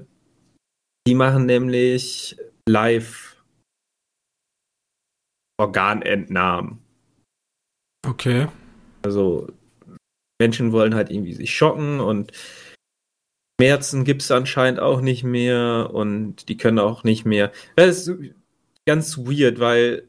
[1.08, 2.38] die machen nämlich
[2.68, 3.44] live
[5.60, 6.80] Organentnahmen.
[8.08, 8.48] Okay.
[9.04, 9.48] Also
[10.42, 12.32] Menschen wollen halt irgendwie sich schocken und
[13.60, 17.52] Schmerzen gibt es anscheinend auch nicht mehr und die können auch nicht mehr.
[17.76, 18.34] Das ist
[18.86, 20.08] ganz weird, weil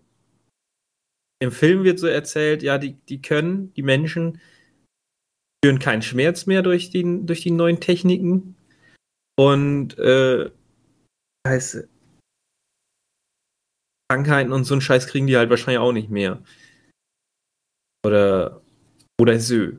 [1.40, 4.40] im Film wird so erzählt, ja, die, die können, die Menschen
[5.64, 8.56] spüren keinen Schmerz mehr durch die, durch die neuen Techniken.
[9.36, 10.50] Und äh,
[11.46, 11.88] heißt,
[14.10, 16.42] Krankheiten und so einen Scheiß kriegen die halt wahrscheinlich auch nicht mehr.
[18.06, 18.62] Oder,
[19.20, 19.72] oder so.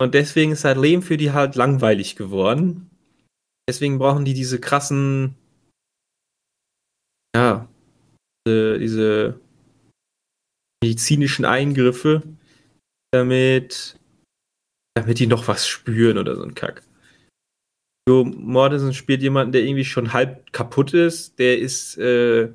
[0.00, 2.89] Und deswegen ist halt Leben für die halt langweilig geworden.
[3.70, 5.36] Deswegen brauchen die diese krassen,
[7.36, 7.68] ja,
[8.44, 9.40] diese, diese
[10.82, 12.24] medizinischen Eingriffe,
[13.12, 13.96] damit,
[14.96, 16.82] damit die noch was spüren oder so ein Kack.
[18.08, 21.38] Joe Mortensen spielt jemanden, der irgendwie schon halb kaputt ist.
[21.38, 22.52] Der ist, äh,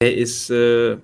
[0.00, 0.96] der ist, äh,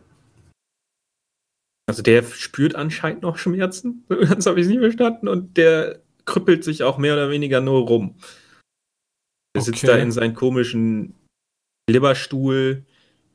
[1.88, 4.04] also der spürt anscheinend noch Schmerzen.
[4.08, 5.26] Das habe ich nie verstanden.
[5.26, 8.16] Und der krüppelt sich auch mehr oder weniger nur rum.
[9.54, 11.14] Der sitzt da in seinem komischen
[11.88, 12.84] Leberstuhl.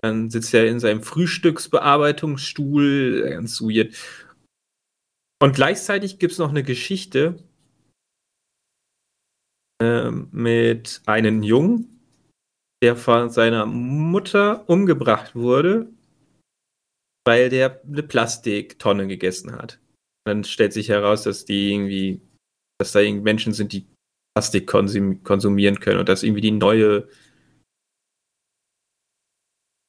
[0.01, 3.29] Dann sitzt er in seinem Frühstücksbearbeitungsstuhl.
[3.29, 3.95] Ganz weird.
[5.41, 7.43] Und gleichzeitig gibt es noch eine Geschichte
[9.81, 12.01] äh, mit einem Jungen,
[12.83, 15.91] der von seiner Mutter umgebracht wurde,
[17.25, 19.79] weil der eine Plastiktonne gegessen hat.
[20.25, 22.21] Dann stellt sich heraus, dass die irgendwie,
[22.79, 23.87] dass da irgendwie Menschen sind, die
[24.35, 27.09] Plastik konsumieren können und dass irgendwie die neue,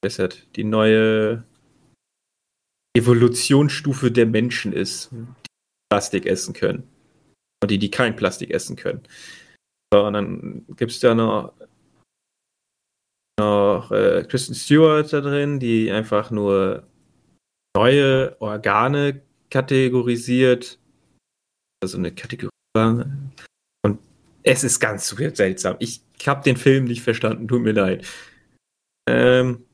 [0.04, 1.44] die neue
[2.96, 5.26] Evolutionsstufe der Menschen ist, die
[5.90, 6.88] Plastik essen können.
[7.62, 9.02] Und die, die kein Plastik essen können.
[9.92, 11.54] So, und dann gibt es da noch,
[13.38, 16.86] noch äh, Kristen Stewart da drin, die einfach nur
[17.76, 20.78] neue Organe kategorisiert.
[21.82, 22.57] Also eine Kategorie.
[23.82, 23.98] Und
[24.42, 25.76] es ist ganz seltsam.
[25.78, 28.06] Ich habe den Film nicht verstanden, tut mir leid.
[29.08, 29.64] Ähm,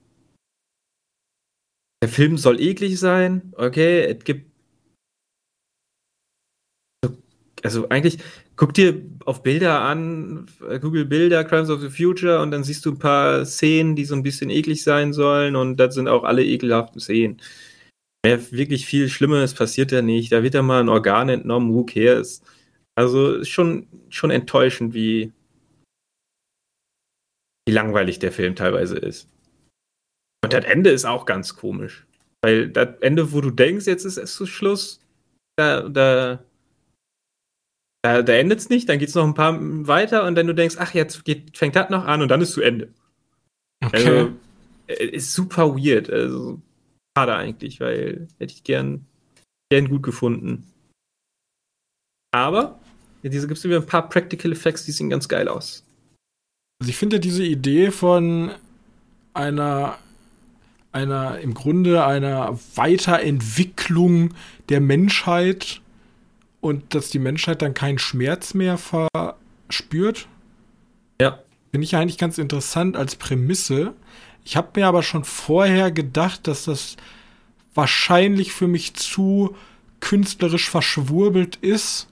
[2.02, 4.52] der Film soll eklig sein, okay, es gibt.
[7.62, 8.18] Also eigentlich,
[8.56, 12.84] guck dir auf Bilder an, äh, Google Bilder, Crimes of the Future, und dann siehst
[12.84, 16.24] du ein paar Szenen, die so ein bisschen eklig sein sollen, und das sind auch
[16.24, 17.40] alle ekelhaften Szenen.
[18.22, 20.30] Mehr wirklich viel Schlimmes passiert da nicht.
[20.32, 22.42] Da wird ja mal ein Organ entnommen, who cares?
[22.96, 25.32] Also ist schon, schon enttäuschend, wie,
[27.66, 29.28] wie langweilig der Film teilweise ist.
[30.44, 32.06] Und das Ende ist auch ganz komisch.
[32.42, 35.00] Weil das Ende, wo du denkst, jetzt ist es zu Schluss,
[35.56, 36.44] da, da,
[38.04, 40.54] da, da endet es nicht, dann geht es noch ein paar weiter und dann du
[40.54, 42.92] denkst, ach, jetzt geht, fängt das noch an und dann ist zu Ende.
[43.82, 43.96] Okay.
[43.96, 44.32] Also,
[44.88, 46.10] äh, ist super weird.
[46.10, 46.60] Also,
[47.16, 49.06] schade eigentlich, weil hätte ich gern,
[49.70, 50.66] gern gut gefunden.
[52.30, 52.80] Aber
[53.24, 55.82] ja, diese gibt es wieder ein paar Practical Effects, die sehen ganz geil aus.
[56.80, 58.50] Also ich finde diese Idee von
[59.32, 59.98] einer
[60.92, 64.32] einer, im Grunde einer Weiterentwicklung
[64.68, 65.80] der Menschheit
[66.60, 70.28] und dass die Menschheit dann keinen Schmerz mehr verspürt.
[71.20, 71.40] Ja.
[71.72, 73.94] Finde ich eigentlich ganz interessant als Prämisse.
[74.44, 76.96] Ich habe mir aber schon vorher gedacht, dass das
[77.74, 79.56] wahrscheinlich für mich zu
[79.98, 82.06] künstlerisch verschwurbelt ist,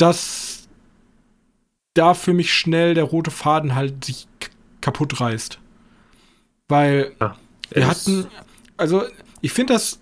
[0.00, 0.68] dass
[1.94, 4.28] da für mich schnell der rote Faden halt sich
[4.80, 5.58] kaputt reißt.
[6.68, 7.36] Weil ja,
[7.70, 8.26] wir hatten,
[8.76, 9.04] also
[9.40, 10.00] ich finde das,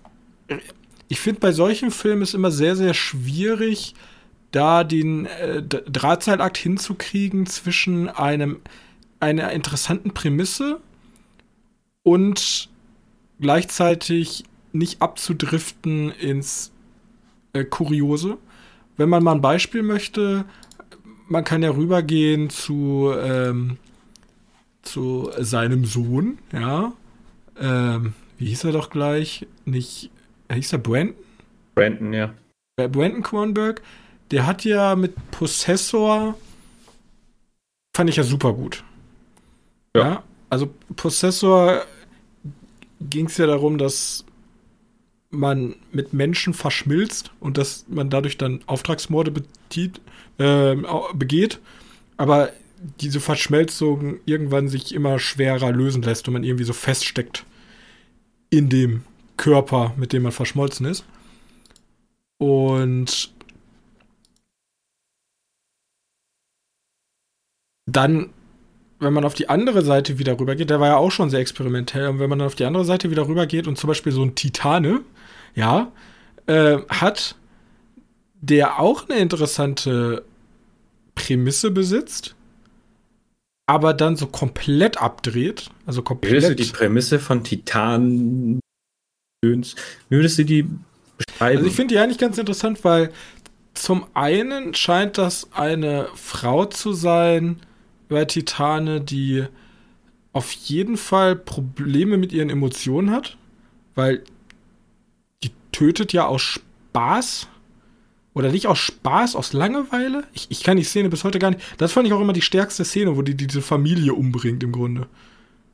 [1.07, 3.95] ich finde bei solchen Filmen ist immer sehr, sehr schwierig,
[4.51, 8.61] da den äh, Drahtseilakt hinzukriegen zwischen einem,
[9.19, 10.79] einer interessanten Prämisse
[12.03, 12.69] und
[13.39, 16.71] gleichzeitig nicht abzudriften ins
[17.53, 18.37] äh, Kuriose.
[18.99, 20.43] Wenn man mal ein Beispiel möchte,
[21.29, 23.77] man kann ja rübergehen zu ähm,
[24.81, 26.91] zu seinem Sohn, ja.
[27.57, 29.47] Ähm, wie hieß er doch gleich?
[29.63, 30.11] Nicht,
[30.51, 31.15] hieß er Brandon?
[31.75, 32.33] Brandon, ja.
[32.75, 33.81] Brandon Kronberg,
[34.31, 36.37] der hat ja mit Possessor,
[37.95, 38.83] fand ich ja super gut.
[39.95, 40.01] Ja.
[40.01, 41.85] ja also Possessor
[42.99, 44.25] ging es ja darum, dass
[45.29, 50.01] man mit Menschen verschmilzt und dass man dadurch dann Auftragsmorde betiet,
[50.37, 50.75] äh,
[51.13, 51.59] begeht.
[52.17, 52.51] Aber
[52.99, 57.45] diese Verschmelzung irgendwann sich immer schwerer lösen lässt und man irgendwie so feststeckt
[58.49, 59.03] in dem
[59.37, 61.05] Körper, mit dem man verschmolzen ist.
[62.37, 63.33] Und
[67.85, 68.29] dann,
[68.99, 72.07] wenn man auf die andere Seite wieder rübergeht, der war ja auch schon sehr experimentell,
[72.07, 74.35] und wenn man dann auf die andere Seite wieder rübergeht und zum Beispiel so ein
[74.35, 75.01] Titane,
[75.55, 75.91] ja,
[76.47, 77.35] äh, hat,
[78.41, 80.23] der auch eine interessante
[81.15, 82.35] Prämisse besitzt,
[83.67, 85.69] aber dann so komplett abdreht.
[85.85, 86.33] Also komplett.
[86.33, 88.59] Würdest du die Prämisse von Titan.
[89.41, 91.57] Würdest du die beschreiben?
[91.57, 93.11] Also ich finde die eigentlich ganz interessant, weil
[93.73, 97.59] zum einen scheint das eine Frau zu sein
[98.09, 99.45] bei Titane, die
[100.33, 103.37] auf jeden Fall Probleme mit ihren Emotionen hat,
[103.95, 104.23] weil
[105.71, 107.47] tötet ja aus Spaß
[108.33, 110.23] oder nicht aus Spaß, aus Langeweile?
[110.33, 111.61] Ich, ich kann die Szene bis heute gar nicht.
[111.77, 115.07] Das fand ich auch immer die stärkste Szene, wo die diese Familie umbringt im Grunde.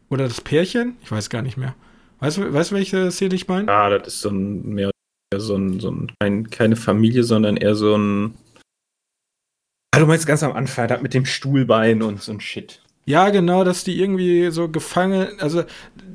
[0.10, 0.96] Oder das Pärchen?
[1.04, 1.76] Ich weiß gar nicht mehr.
[2.20, 3.72] Weißt du, weißt, welche Szene ich meine?
[3.72, 4.92] Ah, das ist so ein mehr
[5.38, 8.36] so ein, so ein kein, keine Familie, sondern eher so ein
[9.96, 12.82] Ah, du meinst ganz am Anfang, das mit dem Stuhlbein und so ein Shit.
[13.06, 15.64] Ja, genau, dass die irgendwie so gefangen, also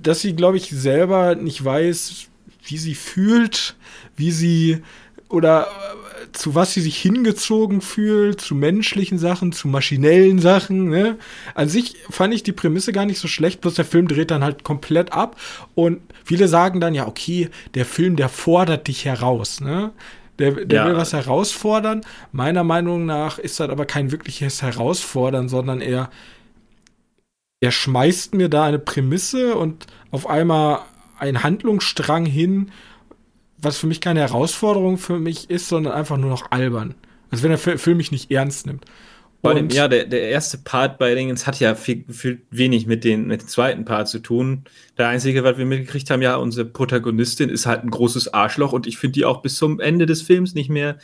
[0.03, 2.29] dass sie, glaube ich, selber nicht weiß,
[2.65, 3.77] wie sie fühlt,
[4.17, 4.83] wie sie
[5.29, 10.89] oder äh, zu was sie sich hingezogen fühlt, zu menschlichen Sachen, zu maschinellen Sachen.
[10.89, 11.17] Ne?
[11.55, 14.45] An sich fand ich die Prämisse gar nicht so schlecht, bloß der Film dreht dann
[14.45, 15.37] halt komplett ab
[15.75, 19.61] und viele sagen dann ja, okay, der Film, der fordert dich heraus.
[19.61, 19.93] Ne?
[20.39, 20.87] Der, der ja.
[20.87, 22.01] will was herausfordern.
[22.33, 26.11] Meiner Meinung nach ist das aber kein wirkliches Herausfordern, sondern eher
[27.63, 30.81] er schmeißt mir da eine Prämisse und auf einmal
[31.21, 32.71] ein Handlungsstrang hin,
[33.59, 36.95] was für mich keine Herausforderung für mich ist, sondern einfach nur noch albern.
[37.31, 38.85] Also wenn der Film mich nicht ernst nimmt.
[39.43, 43.27] Und ja, der, der erste Part bei Dingens hat ja viel, viel wenig mit, den,
[43.27, 44.65] mit dem zweiten Part zu tun.
[44.99, 48.87] Der einzige, was wir mitgekriegt haben, ja, unsere Protagonistin ist halt ein großes Arschloch und
[48.87, 50.99] ich finde die auch bis zum Ende des Films nicht mehr,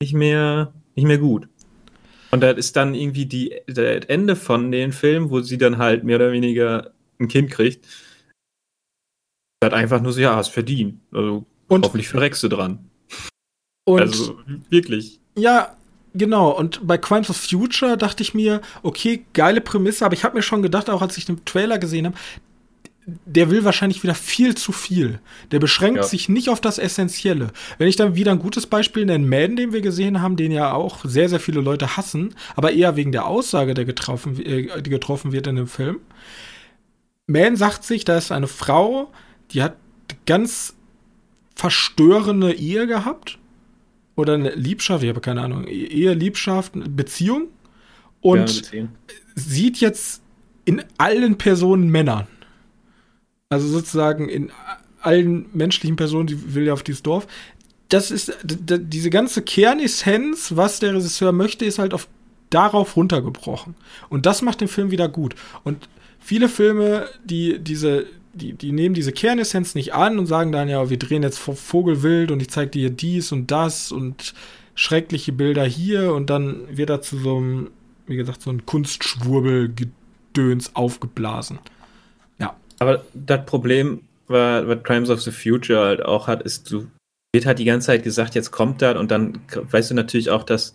[0.00, 1.48] nicht mehr, nicht mehr gut.
[2.30, 6.04] Und das ist dann irgendwie die, das Ende von dem Film, wo sie dann halt
[6.04, 7.86] mehr oder weniger ein Kind kriegt.
[9.62, 11.00] Hat einfach nur so, ja, hast verdient.
[11.12, 12.78] Also und hoffentlich verreckst du dran.
[13.84, 14.38] Und also
[14.70, 15.20] wirklich.
[15.36, 15.76] Ja,
[16.14, 16.50] genau.
[16.50, 20.42] Und bei Crimes of Future dachte ich mir, okay, geile Prämisse, aber ich habe mir
[20.42, 22.16] schon gedacht, auch als ich den Trailer gesehen habe,
[23.24, 25.20] der will wahrscheinlich wieder viel zu viel.
[25.50, 26.02] Der beschränkt ja.
[26.02, 27.52] sich nicht auf das Essentielle.
[27.78, 30.72] Wenn ich dann wieder ein gutes Beispiel nenne, Madden, den wir gesehen haben, den ja
[30.72, 34.90] auch sehr, sehr viele Leute hassen, aber eher wegen der Aussage, der getroffen, äh, die
[34.90, 36.00] getroffen wird in dem Film.
[37.26, 39.10] Madden sagt sich, da ist eine Frau,
[39.52, 39.76] die hat
[40.26, 40.74] ganz
[41.54, 43.38] verstörende Ehe gehabt.
[44.16, 47.48] Oder eine Liebschaft, ich habe keine Ahnung, Ehe, Liebschaft, Beziehung.
[48.20, 48.84] Und ja,
[49.36, 50.22] sieht jetzt
[50.64, 52.26] in allen Personen Männer.
[53.48, 54.50] Also sozusagen in
[55.00, 57.26] allen menschlichen Personen, die will ja auf dieses Dorf.
[57.88, 62.08] Das ist diese ganze Kernessenz, was der Regisseur möchte, ist halt auf
[62.50, 63.76] darauf runtergebrochen.
[64.08, 65.34] Und das macht den Film wieder gut.
[65.64, 65.88] Und
[66.18, 70.90] viele Filme, die diese, die, die nehmen diese Kernessenz nicht an und sagen dann, ja,
[70.90, 74.34] wir drehen jetzt Vogelwild und ich zeige dir dies und das und
[74.74, 77.70] schreckliche Bilder hier und dann wird da zu so einem,
[78.06, 81.58] wie gesagt, so ein Kunstschwurbelgedöns aufgeblasen.
[82.78, 86.88] Aber das Problem, was, was Crimes of the Future halt auch hat, ist, du
[87.34, 90.44] wird halt die ganze Zeit gesagt, jetzt kommt das und dann weißt du natürlich auch,
[90.44, 90.74] dass,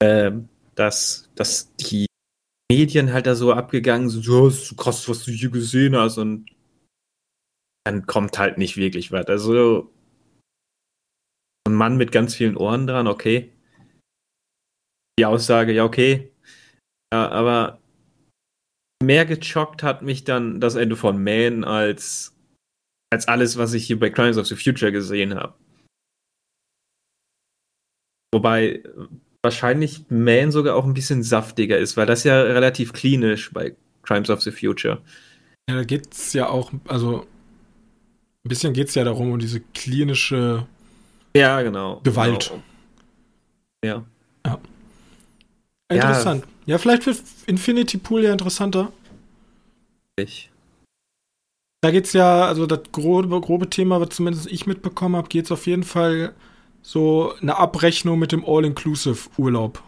[0.00, 0.32] äh,
[0.74, 2.06] dass, dass die
[2.70, 6.50] Medien halt da so abgegangen so, ist so krass, was du hier gesehen hast und
[7.84, 9.26] dann kommt halt nicht wirklich was.
[9.26, 9.92] Also
[11.68, 13.52] ein Mann mit ganz vielen Ohren dran, okay.
[15.18, 16.32] Die Aussage, ja, okay.
[17.12, 17.80] Ja, aber
[19.02, 22.34] mehr gechockt hat mich dann das Ende von Man als,
[23.12, 25.54] als alles, was ich hier bei Crimes of the Future gesehen habe.
[28.34, 28.82] Wobei
[29.44, 34.30] wahrscheinlich Man sogar auch ein bisschen saftiger ist, weil das ja relativ klinisch bei Crimes
[34.30, 35.00] of the Future.
[35.68, 37.26] Ja, da geht's ja auch, also
[38.44, 40.66] ein bisschen geht's ja darum, um diese klinische
[41.36, 42.50] ja, genau, Gewalt.
[42.50, 42.62] Genau.
[43.84, 44.04] Ja.
[44.46, 44.60] ja.
[45.88, 46.44] Interessant.
[46.66, 46.72] Ja.
[46.72, 48.92] ja, vielleicht wird Infinity Pool ja interessanter.
[50.16, 50.50] Ich.
[51.80, 55.66] Da geht's ja, also das grobe, grobe Thema, was zumindest ich mitbekommen habe, geht's auf
[55.66, 56.34] jeden Fall
[56.84, 59.82] so eine Abrechnung mit dem All-Inclusive-Urlaub.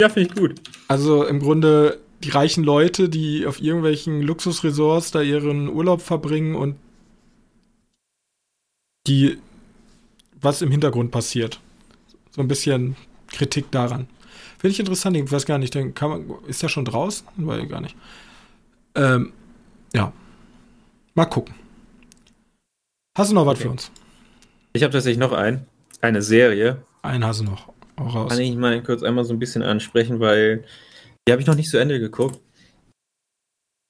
[0.00, 0.60] Ja, finde ich gut.
[0.86, 6.76] Also im Grunde die reichen Leute, die auf irgendwelchen Luxusresorts da ihren Urlaub verbringen und
[9.08, 9.38] die,
[10.40, 11.60] was im Hintergrund passiert.
[12.30, 12.96] So ein bisschen
[13.28, 14.06] Kritik daran.
[14.58, 17.26] Finde ich interessant, ich weiß gar nicht, dann kann man, ist der schon draußen?
[17.36, 17.96] Weiß gar nicht.
[18.94, 19.32] Ähm,
[19.92, 20.12] ja.
[21.14, 21.54] Mal gucken.
[23.18, 23.90] Hast du noch was für uns?
[24.76, 25.66] Ich habe tatsächlich noch einen.
[26.02, 26.84] Eine Serie.
[27.00, 27.72] Einen hast du noch.
[27.96, 28.30] Auch raus.
[28.30, 30.66] Kann ich mal kurz einmal so ein bisschen ansprechen, weil
[31.26, 32.42] die habe ich noch nicht zu Ende geguckt.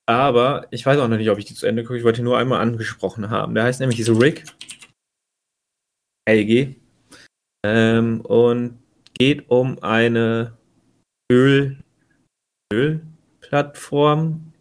[0.09, 1.99] Aber ich weiß auch noch nicht, ob ich die zu Ende gucke.
[1.99, 3.57] Ich wollte nur einmal angesprochen haben.
[3.57, 4.45] Der heißt nämlich diese Rick.
[6.29, 6.77] LG.
[7.67, 8.79] Ähm, und
[9.19, 10.57] geht um eine
[11.33, 11.79] Öl,
[12.73, 14.53] Ölplattform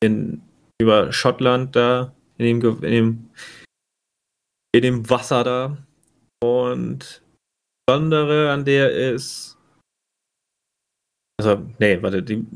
[0.00, 0.42] in,
[0.80, 3.30] über Schottland da, in dem, in dem,
[4.72, 5.76] in dem Wasser da.
[6.42, 7.22] Und das
[7.86, 9.58] Besondere an der ist,
[11.38, 12.46] also, nee, warte, die,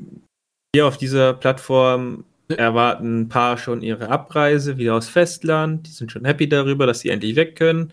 [0.75, 5.87] hier auf dieser Plattform erwarten ein paar schon ihre Abreise wieder aus Festland.
[5.87, 7.93] Die sind schon happy darüber, dass sie endlich weg können.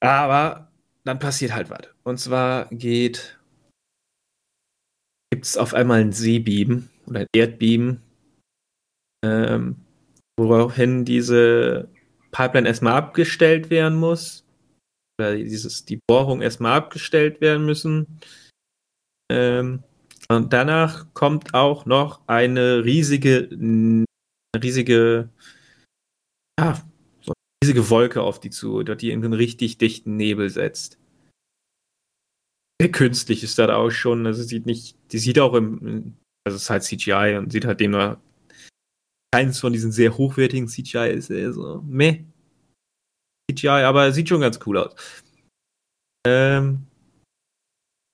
[0.00, 0.70] Aber
[1.04, 1.88] dann passiert halt was.
[2.02, 3.38] Und zwar geht
[5.32, 8.02] gibt es auf einmal ein Seebeben oder ein Erdbeben,
[9.24, 9.76] ähm,
[10.38, 11.88] woraufhin diese
[12.32, 14.44] Pipeline erstmal abgestellt werden muss.
[15.20, 18.20] oder dieses, die Bohrung erstmal abgestellt werden müssen.
[19.30, 19.84] Ähm,
[20.28, 23.50] und danach kommt auch noch eine riesige,
[24.56, 25.28] riesige,
[26.58, 26.82] ja,
[27.20, 30.98] so eine riesige Wolke auf die zu, die in einen richtig dichten Nebel setzt.
[32.80, 34.26] Sehr künstlich ist das auch schon.
[34.26, 37.80] Also sieht nicht, die sieht auch im, also es ist halt CGI und sieht halt
[37.80, 38.20] dem nur
[39.32, 42.24] keins von diesen sehr hochwertigen CGI ist eher so meh.
[43.50, 44.94] CGI, aber sieht schon ganz cool aus.
[46.26, 46.86] Ähm,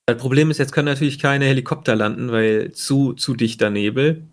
[0.06, 4.26] das Problem ist, jetzt können natürlich keine Helikopter landen, weil zu, zu dichter Nebel.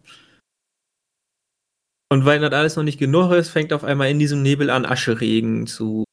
[2.11, 4.85] Und weil das alles noch nicht genug ist, fängt auf einmal in diesem Nebel an,
[4.85, 6.05] Ascheregen zu.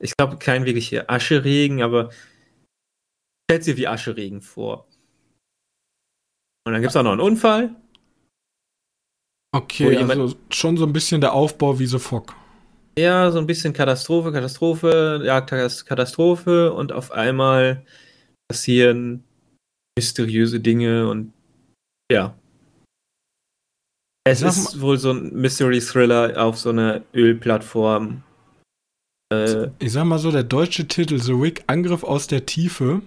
[0.00, 2.10] Ich glaube, kein wirklicher Ascheregen, aber
[3.48, 4.88] stellt sich wie Ascheregen vor.
[6.66, 7.74] Und dann gibt es auch noch einen Unfall.
[9.54, 12.34] Okay, also schon so ein bisschen der Aufbau wie The Fog.
[12.98, 17.84] Ja, so ein bisschen Katastrophe, Katastrophe, Jagdkatastrophe und auf einmal
[18.48, 19.24] passieren
[19.98, 21.32] mysteriöse Dinge und
[22.10, 22.34] ja.
[24.24, 28.22] Es ist wohl so ein Mystery Thriller auf so einer Ölplattform.
[29.32, 33.00] Äh, ich sag mal so, der deutsche Titel The Wick Angriff aus der Tiefe.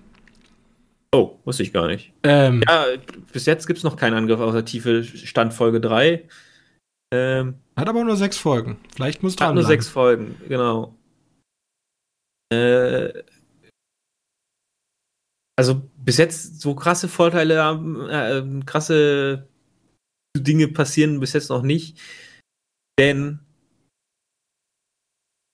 [1.13, 2.13] Oh, wusste ich gar nicht.
[2.23, 2.85] Ähm, ja,
[3.33, 6.27] bis jetzt gibt es noch keinen Angriff aus der Tiefe, Stand Folge 3.
[7.13, 8.79] Ähm, hat aber nur sechs Folgen.
[8.95, 9.49] Vielleicht muss dran.
[9.49, 10.95] Hat nur sechs Folgen, genau.
[12.53, 13.23] Äh,
[15.57, 17.55] also bis jetzt so krasse Vorteile,
[18.09, 19.49] äh, krasse
[20.37, 21.99] Dinge passieren bis jetzt noch nicht.
[22.97, 23.39] Denn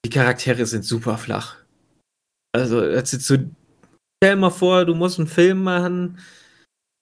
[0.05, 1.57] die Charaktere sind super flach.
[2.55, 3.37] Also, jetzt so,
[4.17, 6.19] stell dir mal vor, du musst einen Film machen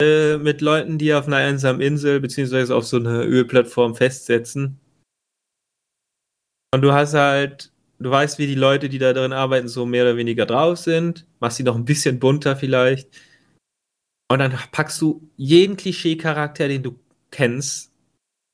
[0.01, 4.79] äh, mit Leuten, die auf einer einsamen Insel beziehungsweise auf so einer Ölplattform festsetzen.
[6.73, 10.03] Und du hast halt, du weißt, wie die Leute, die da drin arbeiten, so mehr
[10.03, 13.09] oder weniger drauf sind, machst sie noch ein bisschen bunter vielleicht.
[14.29, 16.99] Und dann packst du jeden Klischee-Charakter, den du
[17.31, 17.93] kennst,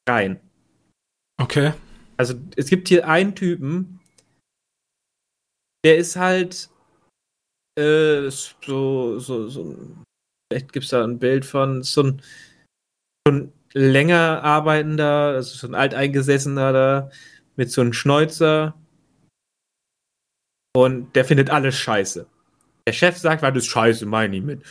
[0.08, 0.40] rein.
[1.38, 1.74] Okay.
[2.18, 4.00] Also es gibt hier einen Typen,
[5.84, 6.70] der ist halt
[7.78, 9.78] äh, so, so, so,
[10.52, 12.22] vielleicht gibt es da ein Bild von so ein
[13.28, 17.12] schon länger arbeitender, also so ein alteingesessener da,
[17.56, 18.76] mit so einem Schnäuzer.
[20.76, 22.26] Und der findet alles scheiße.
[22.88, 24.64] Der Chef sagt, war das scheiße, meine ich mit.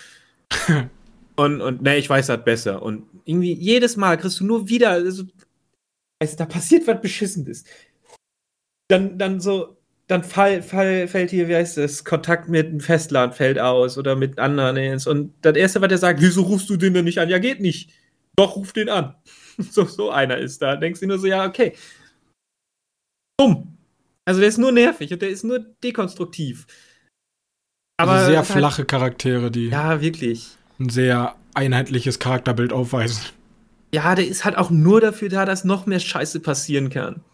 [1.36, 2.82] und, und ne, ich weiß das besser.
[2.82, 5.24] Und irgendwie jedes Mal kriegst du nur wieder, also,
[6.20, 7.64] also da passiert was Beschissenes.
[8.88, 9.76] Dann, dann so,
[10.10, 14.16] dann fall, fall, fällt hier, wie heißt das, Kontakt mit dem Festland fällt aus oder
[14.16, 15.00] mit anderen.
[15.06, 17.28] Und das Erste, was er sagt, wieso rufst du den denn nicht an?
[17.28, 17.90] Ja, geht nicht.
[18.36, 19.14] Doch, ruf den an.
[19.70, 20.76] so, so einer ist da.
[20.76, 21.74] Denkst du nur so, ja, okay
[23.40, 23.78] dumm.
[24.26, 26.66] Also der ist nur nervig und der ist nur dekonstruktiv.
[27.96, 33.22] Aber also sehr flache halt, Charaktere, die ja wirklich ein sehr einheitliches Charakterbild aufweisen.
[33.92, 37.24] Ja, der ist halt auch nur dafür da, dass noch mehr Scheiße passieren kann.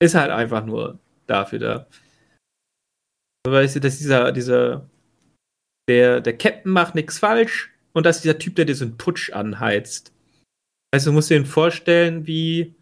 [0.00, 0.98] Ist halt einfach nur
[1.28, 1.86] dafür da.
[3.46, 4.88] Weißt du, dass dieser, dieser,
[5.88, 10.12] der, der Captain macht nichts falsch und dass dieser Typ, der diesen Putsch anheizt.
[10.92, 12.74] Also du musst dir vorstellen, wie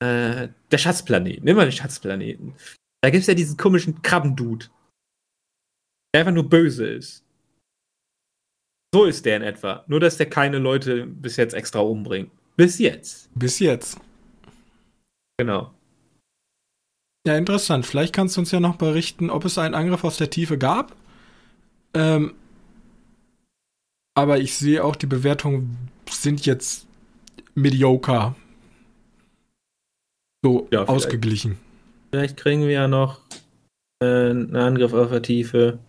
[0.00, 1.42] äh, der Schatzplanet.
[1.42, 2.54] Nimm mal den Schatzplaneten.
[3.02, 4.66] Da gibt es ja diesen komischen Krabbendude.
[6.14, 7.24] Der einfach nur böse ist.
[8.94, 9.84] So ist der in etwa.
[9.86, 12.30] Nur, dass der keine Leute bis jetzt extra umbringt.
[12.56, 13.28] Bis jetzt.
[13.34, 14.00] Bis jetzt.
[15.38, 15.74] Genau.
[17.28, 17.84] Ja, interessant.
[17.84, 20.96] Vielleicht kannst du uns ja noch berichten, ob es einen Angriff aus der Tiefe gab.
[21.92, 22.32] Ähm,
[24.16, 26.86] aber ich sehe auch, die Bewertungen sind jetzt
[27.54, 28.34] mediocre
[30.42, 31.58] so ja, ausgeglichen.
[32.10, 33.20] Vielleicht kriegen wir ja noch
[34.02, 35.80] äh, einen Angriff auf der Tiefe.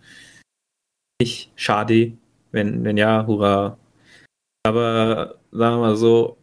[1.22, 2.12] Ich schade.
[2.52, 3.78] Wenn, wenn ja, hurra.
[4.62, 6.36] Aber sagen wir mal so,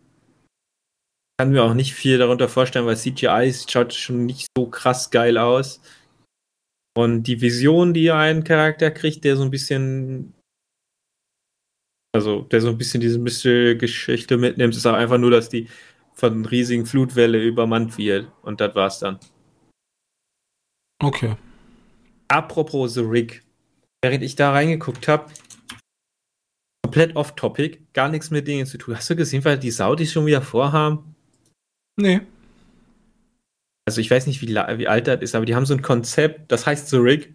[1.40, 5.38] kann mir auch nicht viel darunter vorstellen, weil CGI schaut schon nicht so krass geil
[5.38, 5.82] aus.
[6.98, 10.34] Und die Vision, die ein Charakter kriegt, der so ein bisschen,
[12.16, 15.70] also der so ein bisschen diese Geschichte mitnimmt, ist auch einfach nur, dass die
[16.14, 18.32] von riesigen Flutwelle übermannt wird.
[18.42, 19.20] Und das war's dann.
[21.04, 21.36] Okay.
[22.30, 23.44] Apropos The Rig.
[24.04, 25.32] Während ich da reingeguckt habe,
[26.84, 28.96] komplett off-topic, gar nichts mit Dingen zu tun.
[28.96, 31.16] Hast du gesehen, weil die Saudis schon wieder vorhaben?
[31.98, 32.22] Nee.
[33.86, 36.52] Also ich weiß nicht, wie, wie alt das ist, aber die haben so ein Konzept,
[36.52, 37.34] das heißt The Rig.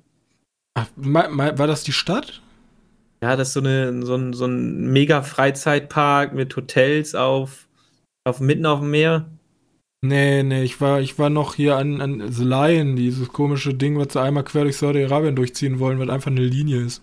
[0.74, 2.42] Ach, war das die Stadt?
[3.22, 7.68] Ja, das ist so, eine, so ein, so ein mega Freizeitpark mit Hotels auf
[8.24, 9.30] auf, mitten auf dem Meer.
[10.04, 13.98] Nee, nee, ich war, ich war noch hier an, an The Lion, dieses komische Ding,
[13.98, 17.02] was sie einmal quer durch Saudi-Arabien durchziehen wollen, was einfach eine Linie ist.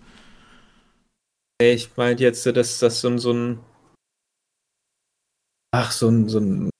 [1.62, 3.60] Ich meinte jetzt, dass das so ein, so ein
[5.72, 6.70] ach, so ein, so ein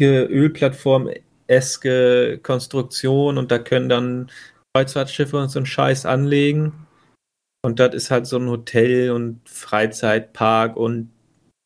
[0.00, 4.30] Ölplattform-eske Konstruktion und da können dann
[4.74, 6.86] Kreuzfahrtschiffe und so einen Scheiß anlegen.
[7.64, 11.10] Und das ist halt so ein Hotel und Freizeitpark und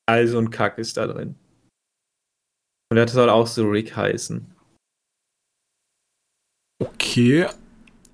[0.06, 1.36] all so ein Kack ist da drin.
[2.90, 4.54] Und das soll auch so Rick heißen.
[6.82, 7.46] Okay.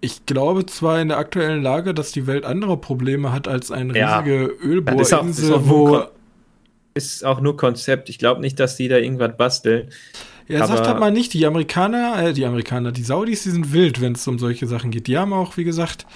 [0.01, 3.95] Ich glaube zwar in der aktuellen Lage, dass die Welt andere Probleme hat als eine
[3.95, 6.07] riesige ja, Ölbohrinsel, wo.
[6.95, 8.09] Ist auch nur Konzept.
[8.09, 9.89] Ich glaube nicht, dass die da irgendwas basteln.
[10.49, 14.01] Ja, sagt halt mal nicht, die Amerikaner, äh, die Amerikaner, die Saudis, die sind wild,
[14.01, 15.07] wenn es um solche Sachen geht.
[15.07, 16.07] Die haben auch, wie gesagt,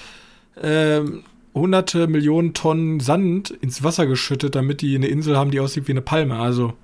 [0.61, 1.22] ähm,
[1.55, 5.93] hunderte Millionen Tonnen Sand ins Wasser geschüttet, damit die eine Insel haben, die aussieht wie
[5.93, 6.37] eine Palme.
[6.37, 6.74] Also.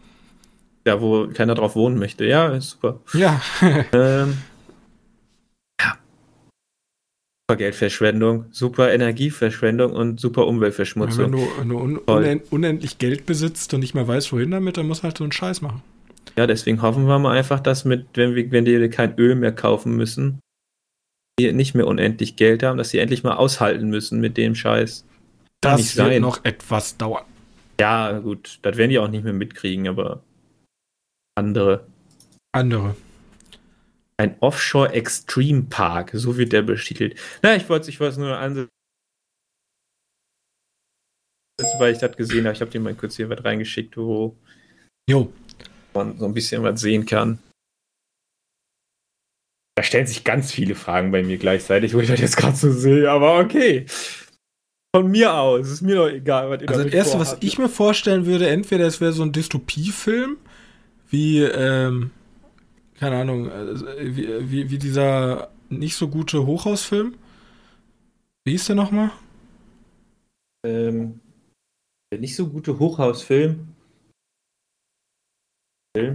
[0.87, 2.25] Ja, wo keiner drauf wohnen möchte.
[2.25, 3.01] Ja, ist super.
[3.13, 3.41] Ja.
[3.93, 4.39] ähm,
[5.81, 5.99] ja.
[7.53, 11.33] Super Geldverschwendung, super Energieverschwendung und super Umweltverschmutzung.
[11.33, 14.77] Ja, wenn du, wenn du un unendlich Geld besitzt und nicht mehr weißt, wohin damit,
[14.77, 15.83] dann musst du halt so einen Scheiß machen.
[16.37, 19.53] Ja, deswegen hoffen wir mal einfach, dass mit, wenn wir, wenn die kein Öl mehr
[19.53, 20.41] kaufen müssen,
[21.39, 25.05] die nicht mehr unendlich Geld haben, dass sie endlich mal aushalten müssen mit dem Scheiß.
[25.61, 26.23] Das nicht wird sein.
[26.23, 27.25] noch etwas dauern.
[27.81, 30.23] Ja, gut, das werden die auch nicht mehr mitkriegen, aber
[31.35, 31.87] andere.
[32.53, 32.95] Andere.
[34.17, 37.19] Ein Offshore Extreme Park, so wird der betitelt.
[37.43, 38.71] Na, ich wollte es nur ansetzen,
[41.79, 42.55] weil ich das gesehen habe.
[42.55, 44.37] Ich habe dir mal kurz hier was reingeschickt, wo
[45.09, 45.33] jo.
[45.95, 47.39] man so ein bisschen was sehen kann.
[49.75, 52.71] Da stellen sich ganz viele Fragen bei mir gleichzeitig, wo ich das jetzt gerade so
[52.71, 53.87] sehe, aber okay.
[54.95, 57.71] Von mir aus, ist mir doch egal, was ihr Also das erste, was ich mir
[57.71, 60.37] vorstellen würde, entweder es wäre so ein Dystopiefilm,
[61.09, 62.11] wie, ähm,
[63.03, 67.15] keine Ahnung, äh, wie, wie, wie, dieser nicht so gute Hochhausfilm.
[68.45, 69.11] Wie hieß der nochmal?
[70.65, 71.19] Ähm,
[72.13, 73.67] der nicht so gute Hochhausfilm.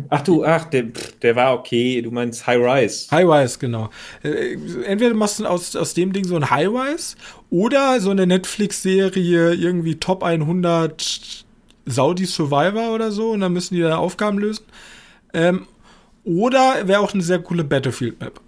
[0.07, 0.83] Ach du, ach, der,
[1.21, 2.01] der war okay.
[2.01, 3.11] Du meinst High Rise.
[3.11, 3.89] High Rise, genau.
[4.23, 4.53] Äh,
[4.85, 7.17] entweder machst du aus, aus dem Ding so ein High Rise
[7.49, 11.45] oder so eine Netflix-Serie, irgendwie Top 100
[11.85, 14.63] Saudi Survivor oder so, und dann müssen die da Aufgaben lösen.
[15.33, 15.67] Ähm,
[16.27, 18.39] oder wäre auch eine sehr coole Battlefield-Map.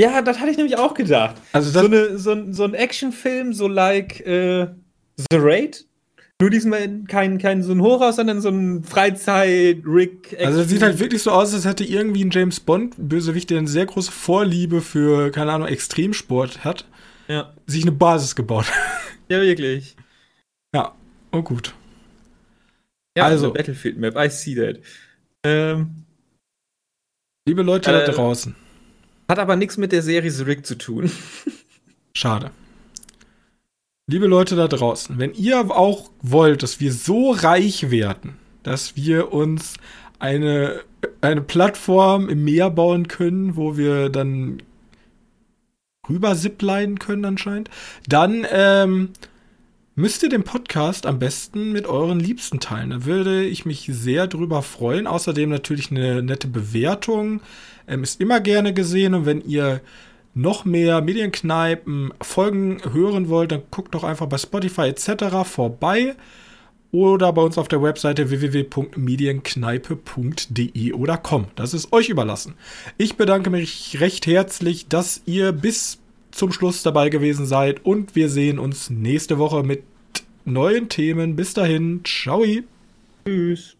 [0.00, 1.36] Ja, das hatte ich nämlich auch gedacht.
[1.52, 4.68] Also so, eine, so, so ein Actionfilm, so like äh,
[5.30, 5.84] The Raid,
[6.40, 10.36] nur diesmal kein, kein so ein Hochhaus, sondern so ein Freizeit-Rick.
[10.38, 13.66] Also das sieht halt wirklich so aus, als hätte irgendwie ein James Bond-Bösewicht, der eine
[13.66, 16.86] sehr große Vorliebe für, keine Ahnung, Extremsport hat,
[17.26, 17.52] ja.
[17.66, 18.66] sich eine Basis gebaut.
[19.30, 19.94] Ja, wirklich.
[20.74, 20.94] Ja,
[21.32, 21.74] oh gut.
[23.14, 23.52] Ja, also.
[23.52, 24.78] Battlefield Map, I see that.
[25.44, 26.06] Ähm,
[27.48, 28.54] Liebe Leute äh, da draußen.
[29.26, 31.10] Hat aber nichts mit der Serie The Rick zu tun.
[32.12, 32.50] Schade.
[34.06, 39.32] Liebe Leute da draußen, wenn ihr auch wollt, dass wir so reich werden, dass wir
[39.32, 39.78] uns
[40.18, 40.82] eine,
[41.22, 44.62] eine Plattform im Meer bauen können, wo wir dann
[46.06, 47.70] rüber zipline können anscheinend,
[48.06, 49.14] dann ähm,
[49.98, 52.90] müsst ihr den Podcast am besten mit euren Liebsten teilen.
[52.90, 55.08] Da würde ich mich sehr drüber freuen.
[55.08, 57.40] Außerdem natürlich eine nette Bewertung.
[57.88, 59.80] Ähm, ist immer gerne gesehen und wenn ihr
[60.34, 65.44] noch mehr Medienkneipen Folgen hören wollt, dann guckt doch einfach bei Spotify etc.
[65.44, 66.14] vorbei
[66.92, 71.48] oder bei uns auf der Webseite www.medienkneipe.de oder com.
[71.56, 72.54] Das ist euch überlassen.
[72.98, 75.98] Ich bedanke mich recht herzlich, dass ihr bis
[76.38, 79.82] zum Schluss dabei gewesen seid und wir sehen uns nächste Woche mit
[80.44, 81.36] neuen Themen.
[81.36, 82.44] Bis dahin, ciao.
[83.26, 83.77] Tschüss.